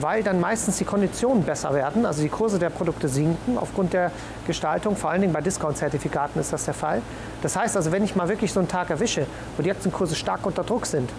weil 0.00 0.22
dann 0.22 0.40
meistens 0.40 0.78
die 0.78 0.84
Konditionen 0.84 1.44
besser 1.44 1.74
werden, 1.74 2.06
also 2.06 2.22
die 2.22 2.28
Kurse 2.28 2.58
der 2.58 2.70
Produkte 2.70 3.08
sinken 3.08 3.58
aufgrund 3.58 3.92
der 3.92 4.10
Gestaltung, 4.46 4.96
vor 4.96 5.10
allen 5.10 5.20
Dingen 5.20 5.32
bei 5.32 5.40
Discount-Zertifikaten 5.40 6.40
ist 6.40 6.52
das 6.52 6.64
der 6.64 6.74
Fall. 6.74 7.02
Das 7.42 7.56
heißt 7.56 7.76
also, 7.76 7.92
wenn 7.92 8.04
ich 8.04 8.16
mal 8.16 8.28
wirklich 8.28 8.52
so 8.52 8.60
einen 8.60 8.68
Tag 8.68 8.90
erwische, 8.90 9.26
wo 9.56 9.62
die 9.62 9.70
Aktienkurse 9.70 10.14
stark 10.14 10.46
unter 10.46 10.64
Druck 10.64 10.86
sind, 10.86 11.10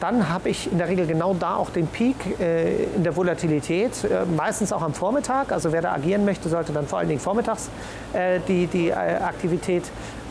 dann 0.00 0.28
habe 0.28 0.50
ich 0.50 0.70
in 0.70 0.78
der 0.78 0.88
Regel 0.88 1.06
genau 1.06 1.34
da 1.34 1.56
auch 1.56 1.70
den 1.70 1.86
Peak 1.86 2.38
äh, 2.38 2.84
in 2.94 3.04
der 3.04 3.16
Volatilität, 3.16 4.04
äh, 4.04 4.24
meistens 4.36 4.72
auch 4.72 4.82
am 4.82 4.92
Vormittag. 4.92 5.52
Also 5.52 5.72
wer 5.72 5.80
da 5.80 5.92
agieren 5.92 6.24
möchte, 6.24 6.48
sollte 6.48 6.72
dann 6.72 6.86
vor 6.86 6.98
allen 6.98 7.08
Dingen 7.08 7.20
vormittags 7.20 7.70
äh, 8.12 8.40
die, 8.46 8.66
die 8.66 8.88
äh, 8.88 8.92
Aktivität 8.92 9.84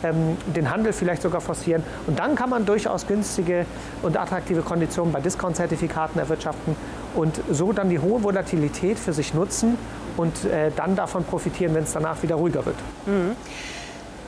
ähm, 0.04 0.36
den 0.54 0.70
Handel 0.70 0.92
vielleicht 0.92 1.22
sogar 1.22 1.40
forcieren. 1.40 1.82
Und 2.06 2.18
dann 2.18 2.36
kann 2.36 2.50
man 2.50 2.66
durchaus 2.66 3.06
günstige 3.06 3.66
und 4.02 4.16
attraktive 4.16 4.62
Konditionen 4.62 5.12
bei 5.12 5.20
Discount-Zertifikaten 5.20 6.20
erwirtschaften 6.20 6.76
und 7.14 7.40
so 7.50 7.72
dann 7.72 7.90
die 7.90 7.98
hohe 7.98 8.22
Volatilität 8.22 8.98
für 8.98 9.12
sich 9.12 9.34
nutzen 9.34 9.78
und 10.16 10.44
äh, 10.44 10.70
dann 10.74 10.96
davon 10.96 11.24
profitieren, 11.24 11.74
wenn 11.74 11.84
es 11.84 11.92
danach 11.92 12.22
wieder 12.22 12.36
ruhiger 12.36 12.64
wird. 12.66 12.76
Mhm. 13.06 13.36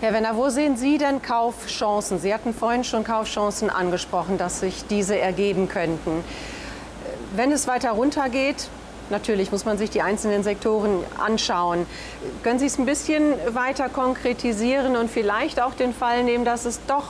Herr 0.01 0.13
Wenner, 0.13 0.37
wo 0.37 0.51
sehen 0.51 0.77
Sie 0.77 0.99
denn 0.99 1.23
Kaufchancen? 1.23 2.19
Sie 2.19 2.35
hatten 2.35 2.53
vorhin 2.53 2.85
schon 2.85 3.03
Kaufchancen 3.03 3.71
angesprochen, 3.71 4.37
dass 4.37 4.61
sich 4.61 4.87
diese 4.89 5.19
ergeben 5.19 5.69
könnten. 5.69 6.23
Wenn 7.35 7.51
es 7.51 7.67
weiter 7.67 7.93
runtergeht, 7.93 8.69
natürlich 9.09 9.53
muss 9.53 9.65
man 9.65 9.79
sich 9.79 9.89
die 9.89 10.03
einzelnen 10.03 10.43
Sektoren 10.43 11.03
anschauen. 11.19 11.87
Können 12.43 12.59
Sie 12.59 12.67
es 12.67 12.79
ein 12.79 12.85
bisschen 12.85 13.33
weiter 13.55 13.89
konkretisieren 13.89 14.97
und 14.97 15.11
vielleicht 15.11 15.63
auch 15.63 15.73
den 15.73 15.95
Fall 15.95 16.25
nehmen, 16.25 16.45
dass 16.45 16.67
es 16.67 16.81
doch 16.87 17.05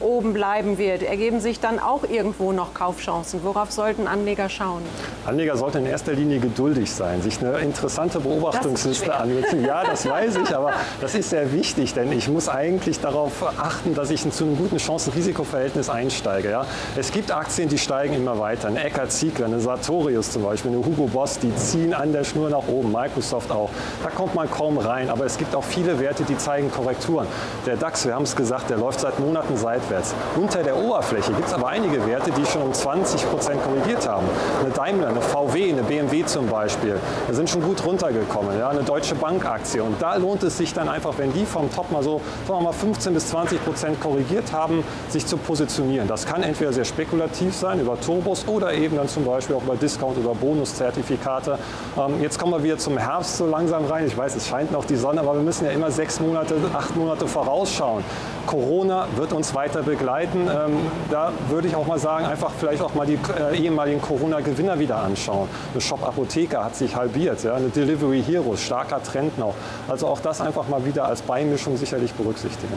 oben 0.00 0.32
bleiben 0.32 0.78
wird, 0.78 1.02
ergeben 1.02 1.40
sich 1.40 1.60
dann 1.60 1.78
auch 1.78 2.04
irgendwo 2.04 2.52
noch 2.52 2.74
Kaufchancen. 2.74 3.40
Worauf 3.42 3.70
sollten 3.70 4.06
Anleger 4.06 4.48
schauen? 4.48 4.82
Anleger 5.26 5.56
sollten 5.56 5.78
in 5.78 5.86
erster 5.86 6.12
Linie 6.12 6.40
geduldig 6.40 6.90
sein, 6.90 7.22
sich 7.22 7.40
eine 7.40 7.58
interessante 7.58 8.20
Beobachtungsliste 8.20 9.14
ansetzen. 9.14 9.64
Ja, 9.64 9.84
das 9.84 10.06
weiß 10.08 10.36
ich, 10.36 10.54
aber 10.54 10.72
das 11.00 11.14
ist 11.14 11.30
sehr 11.30 11.52
wichtig, 11.52 11.94
denn 11.94 12.12
ich 12.12 12.28
muss 12.28 12.48
eigentlich 12.48 13.00
darauf 13.00 13.42
achten, 13.58 13.94
dass 13.94 14.10
ich 14.10 14.28
zu 14.30 14.44
einem 14.44 14.56
guten 14.56 14.78
Chancen-Risiko-Verhältnis 14.78 15.88
einsteige. 15.90 16.50
Ja? 16.50 16.66
Es 16.96 17.12
gibt 17.12 17.32
Aktien, 17.32 17.68
die 17.68 17.78
steigen 17.78 18.14
immer 18.14 18.38
weiter. 18.38 18.68
Eine 18.68 18.82
Eckert 18.82 19.12
Ziegler, 19.12 19.46
eine 19.46 19.60
Sartorius 19.60 20.32
zum 20.32 20.42
Beispiel, 20.42 20.70
eine 20.70 20.84
Hugo 20.84 21.06
Boss, 21.06 21.38
die 21.38 21.54
ziehen 21.56 21.94
an 21.94 22.12
der 22.12 22.24
Schnur 22.24 22.50
nach 22.50 22.66
oben. 22.68 22.92
Microsoft 22.92 23.50
auch. 23.50 23.70
Da 24.02 24.10
kommt 24.10 24.34
man 24.34 24.50
kaum 24.50 24.78
rein. 24.78 25.10
Aber 25.10 25.24
es 25.26 25.36
gibt 25.36 25.54
auch 25.54 25.64
viele 25.64 25.98
Werte, 26.00 26.24
die 26.24 26.36
zeigen 26.36 26.70
Korrekturen. 26.70 27.26
Der 27.66 27.76
DAX, 27.76 28.06
wir 28.06 28.14
haben 28.14 28.24
es 28.24 28.36
gesagt, 28.36 28.70
der 28.70 28.78
läuft 28.78 29.00
seit 29.00 29.18
Monaten 29.18 29.56
seitwärts 29.56 29.89
seitwärts. 29.90 30.14
Unter 30.36 30.62
der 30.62 30.76
Oberfläche 30.76 31.32
gibt 31.32 31.48
es 31.48 31.54
aber 31.54 31.68
einige 31.68 32.06
Werte, 32.06 32.30
die 32.30 32.46
schon 32.46 32.62
um 32.62 32.72
20 32.72 33.28
Prozent 33.28 33.62
korrigiert 33.62 34.08
haben. 34.08 34.26
Eine 34.60 34.70
Daimler, 34.70 35.08
eine 35.08 35.20
VW, 35.20 35.72
eine 35.72 35.82
BMW 35.82 36.24
zum 36.24 36.46
Beispiel, 36.46 36.98
da 37.26 37.34
sind 37.34 37.50
schon 37.50 37.62
gut 37.62 37.84
runtergekommen. 37.84 38.58
Ja? 38.58 38.68
Eine 38.68 38.82
Deutsche 38.82 39.14
Bank-Aktie. 39.14 39.82
Und 39.82 40.00
da 40.00 40.16
lohnt 40.16 40.42
es 40.42 40.56
sich 40.56 40.72
dann 40.72 40.88
einfach, 40.88 41.14
wenn 41.18 41.32
die 41.32 41.44
vom 41.44 41.72
Top 41.74 41.90
mal 41.90 42.02
so 42.02 42.20
sagen 42.46 42.60
wir 42.60 42.64
mal 42.64 42.72
15 42.72 43.14
bis 43.14 43.28
20 43.28 43.64
Prozent 43.64 44.00
korrigiert 44.00 44.52
haben, 44.52 44.84
sich 45.08 45.26
zu 45.26 45.36
positionieren. 45.36 46.08
Das 46.08 46.26
kann 46.26 46.42
entweder 46.42 46.72
sehr 46.72 46.84
spekulativ 46.84 47.54
sein 47.54 47.80
über 47.80 48.00
Turbos 48.00 48.46
oder 48.46 48.72
eben 48.72 48.96
dann 48.96 49.08
zum 49.08 49.24
Beispiel 49.24 49.56
auch 49.56 49.62
über 49.62 49.76
Discount- 49.76 50.18
oder 50.18 50.34
Bonuszertifikate. 50.34 51.58
Ähm, 51.96 52.22
jetzt 52.22 52.38
kommen 52.38 52.52
wir 52.52 52.62
wieder 52.62 52.78
zum 52.78 52.96
Herbst 52.96 53.36
so 53.36 53.46
langsam 53.46 53.84
rein. 53.86 54.06
Ich 54.06 54.16
weiß, 54.16 54.36
es 54.36 54.46
scheint 54.46 54.72
noch 54.72 54.84
die 54.84 54.96
Sonne, 54.96 55.20
aber 55.20 55.34
wir 55.34 55.42
müssen 55.42 55.64
ja 55.64 55.72
immer 55.72 55.90
sechs 55.90 56.20
Monate, 56.20 56.56
acht 56.72 56.96
Monate 56.96 57.26
vorausschauen. 57.26 58.04
Corona 58.46 59.06
wird 59.16 59.32
uns 59.32 59.54
weiter 59.54 59.82
begleiten. 59.82 60.48
Ähm, 60.48 60.78
da 61.10 61.32
würde 61.48 61.68
ich 61.68 61.76
auch 61.76 61.86
mal 61.86 61.98
sagen, 61.98 62.26
einfach 62.26 62.52
vielleicht 62.58 62.82
auch 62.82 62.94
mal 62.94 63.06
die 63.06 63.18
äh, 63.38 63.56
ehemaligen 63.56 64.00
Corona-Gewinner 64.00 64.78
wieder 64.78 64.96
anschauen. 64.96 65.48
Eine 65.72 65.80
Shop 65.80 66.02
Apotheker 66.06 66.64
hat 66.64 66.76
sich 66.76 66.96
halbiert, 66.96 67.42
ja? 67.44 67.54
eine 67.54 67.68
Delivery 67.68 68.22
Heroes, 68.22 68.62
starker 68.62 69.02
Trend 69.02 69.38
noch. 69.38 69.54
Also 69.88 70.06
auch 70.06 70.20
das 70.20 70.40
einfach 70.40 70.68
mal 70.68 70.84
wieder 70.84 71.06
als 71.06 71.22
Beimischung 71.22 71.76
sicherlich 71.76 72.12
berücksichtigen. 72.14 72.74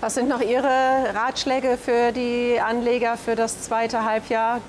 Was 0.00 0.14
sind 0.14 0.28
noch 0.28 0.40
Ihre 0.40 0.64
Ratschläge 1.14 1.76
für 1.76 2.12
die 2.12 2.58
Anleger 2.58 3.16
für 3.18 3.36
das 3.36 3.62
zweite 3.62 4.04
Halbjahr? 4.04 4.60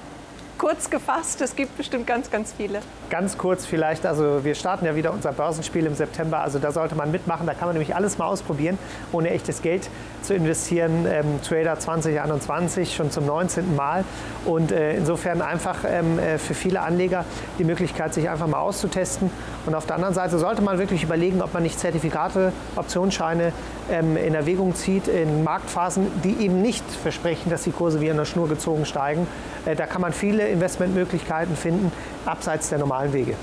Kurz 0.62 0.92
gefasst. 0.92 1.42
Es 1.42 1.56
gibt 1.56 1.76
bestimmt 1.76 2.06
ganz, 2.06 2.30
ganz 2.30 2.54
viele. 2.56 2.82
Ganz 3.10 3.36
kurz 3.36 3.66
vielleicht, 3.66 4.06
also 4.06 4.46
wir 4.46 4.54
starten 4.54 4.86
ja 4.86 4.96
wieder 4.96 5.12
unser 5.12 5.32
Börsenspiel 5.32 5.88
im 5.88 5.96
September, 5.96 6.40
also 6.40 6.60
da 6.60 6.72
sollte 6.72 6.94
man 6.94 7.10
mitmachen. 7.10 7.48
Da 7.48 7.56
kann 7.56 7.68
man 7.68 7.74
nämlich 7.74 7.96
alles 7.96 8.20
mal 8.20 8.28
ausprobieren, 8.28 8.78
ohne 9.12 9.32
echtes 9.32 9.64
Geld 9.64 9.90
zu 10.22 10.36
investieren. 10.36 11.08
Ähm, 11.10 11.42
Trader 11.42 11.80
2021 11.80 12.96
schon 12.96 13.10
zum 13.10 13.26
19. 13.26 13.76
Mal. 13.76 14.06
Und 14.46 14.72
äh, 14.72 14.98
insofern 14.98 15.42
einfach 15.42 15.80
ähm, 15.84 16.20
äh, 16.20 16.38
für 16.38 16.54
viele 16.54 16.82
Anleger 16.82 17.26
die 17.58 17.64
Möglichkeit, 17.64 18.14
sich 18.14 18.30
einfach 18.30 18.46
mal 18.46 18.60
auszutesten. 18.60 19.32
Und 19.66 19.74
auf 19.74 19.88
der 19.88 19.96
anderen 19.96 20.14
Seite 20.14 20.38
sollte 20.38 20.62
man 20.62 20.78
wirklich 20.78 21.04
überlegen, 21.04 21.42
ob 21.42 21.56
man 21.56 21.64
nicht 21.64 21.80
Zertifikate, 21.80 22.54
Optionsscheine 22.76 23.52
ähm, 23.90 24.16
in 24.16 24.36
Erwägung 24.36 24.76
zieht 24.76 25.08
in 25.08 25.44
Marktphasen, 25.44 26.08
die 26.24 26.44
eben 26.44 26.62
nicht 26.62 26.84
versprechen, 27.02 27.50
dass 27.50 27.64
die 27.64 27.72
Kurse 27.72 28.00
wie 28.00 28.12
an 28.12 28.18
der 28.18 28.26
Schnur 28.26 28.48
gezogen 28.48 28.86
steigen. 28.86 29.26
Äh, 29.66 29.76
da 29.76 29.88
kann 29.88 30.02
man 30.02 30.14
viele 30.14 30.51
Investmentmöglichkeiten 30.52 31.56
finden, 31.56 31.92
abseits 32.26 32.70
der 32.70 32.80
normalen 32.80 33.14
Wege. 33.14 33.36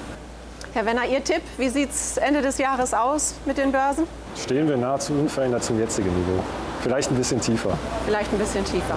Herr 0.74 0.84
Wenner, 0.86 1.06
Ihr 1.06 1.24
Tipp, 1.24 1.42
wie 1.56 1.68
sieht 1.70 1.90
es 1.90 2.18
Ende 2.18 2.42
des 2.42 2.58
Jahres 2.58 2.94
aus 2.94 3.34
mit 3.46 3.58
den 3.58 3.72
Börsen? 3.72 4.04
Stehen 4.36 4.68
wir 4.68 4.76
nahezu 4.76 5.12
unverändert 5.14 5.64
zum 5.64 5.78
jetzigen 5.78 6.08
Niveau. 6.08 6.42
Vielleicht 6.82 7.10
ein 7.10 7.16
bisschen 7.16 7.40
tiefer. 7.40 7.76
Vielleicht 8.04 8.32
ein 8.32 8.38
bisschen 8.38 8.64
tiefer. 8.64 8.96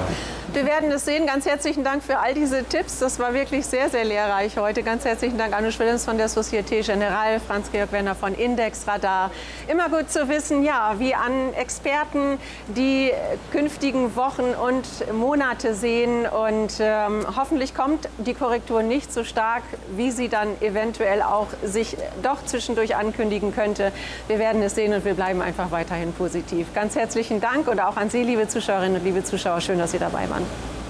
Wir 0.54 0.66
werden 0.66 0.92
es 0.92 1.06
sehen. 1.06 1.26
Ganz 1.28 1.46
herzlichen 1.46 1.86
Dank 1.86 2.04
für 2.04 2.20
all 2.20 2.34
diese 2.34 2.66
Tipps. 2.66 3.00
Das 3.00 3.20
war 3.20 3.34
wirklich 3.34 3.66
sehr, 3.66 3.90
sehr 3.90 4.04
lehrreich 4.04 4.58
heute. 4.58 4.84
Ganz 4.84 5.06
herzlichen 5.06 5.38
Dank 5.38 5.56
Anne 5.56 5.72
Willems 5.80 6.04
von 6.04 6.18
der 6.18 6.28
Societe 6.28 6.82
Generale, 6.82 7.40
Franz-Georg 7.40 7.94
Werner 7.94 8.16
von 8.16 8.36
Index 8.36 8.86
Radar. 8.86 9.32
Immer 9.70 9.88
gut 9.88 10.12
zu 10.12 10.28
wissen, 10.28 10.62
ja, 10.62 10.96
wie 10.98 11.16
an 11.16 11.54
Experten 11.54 12.38
die 12.68 13.12
künftigen 13.54 14.18
Wochen 14.18 14.54
und 14.54 14.86
Monate 15.14 15.74
sehen. 15.74 16.26
Und 16.26 16.74
ähm, 16.82 17.26
hoffentlich 17.38 17.74
kommt 17.74 18.10
die 18.18 18.34
Korrektur 18.34 18.84
nicht 18.84 19.14
so 19.14 19.24
stark, 19.24 19.64
wie 19.96 20.12
sie 20.12 20.28
dann 20.28 20.50
eventuell 20.60 21.22
auch 21.22 21.48
sich 21.64 21.96
doch 22.24 22.44
zwischendurch 22.44 22.98
ankündigen 22.98 23.56
könnte. 23.56 23.94
Wir 24.28 24.38
werden 24.38 24.62
es 24.62 24.76
sehen 24.76 24.94
und 24.94 25.06
wir 25.06 25.14
bleiben 25.14 25.42
einfach 25.42 25.72
weiterhin 25.72 26.12
positiv. 26.12 26.74
Ganz 26.74 26.98
herzlichen 26.98 27.40
Dank 27.40 27.70
und 27.70 27.80
auch 27.80 27.96
an 27.96 28.10
Sie, 28.10 28.24
liebe 28.24 28.50
Zuschauerinnen 28.50 28.98
und 28.98 29.06
liebe 29.06 29.24
Zuschauer. 29.24 29.62
Schön, 29.62 29.80
dass 29.80 29.92
Sie 29.92 30.00
dabei 30.00 30.30
waren. 30.30 30.41
passado. 30.46 30.81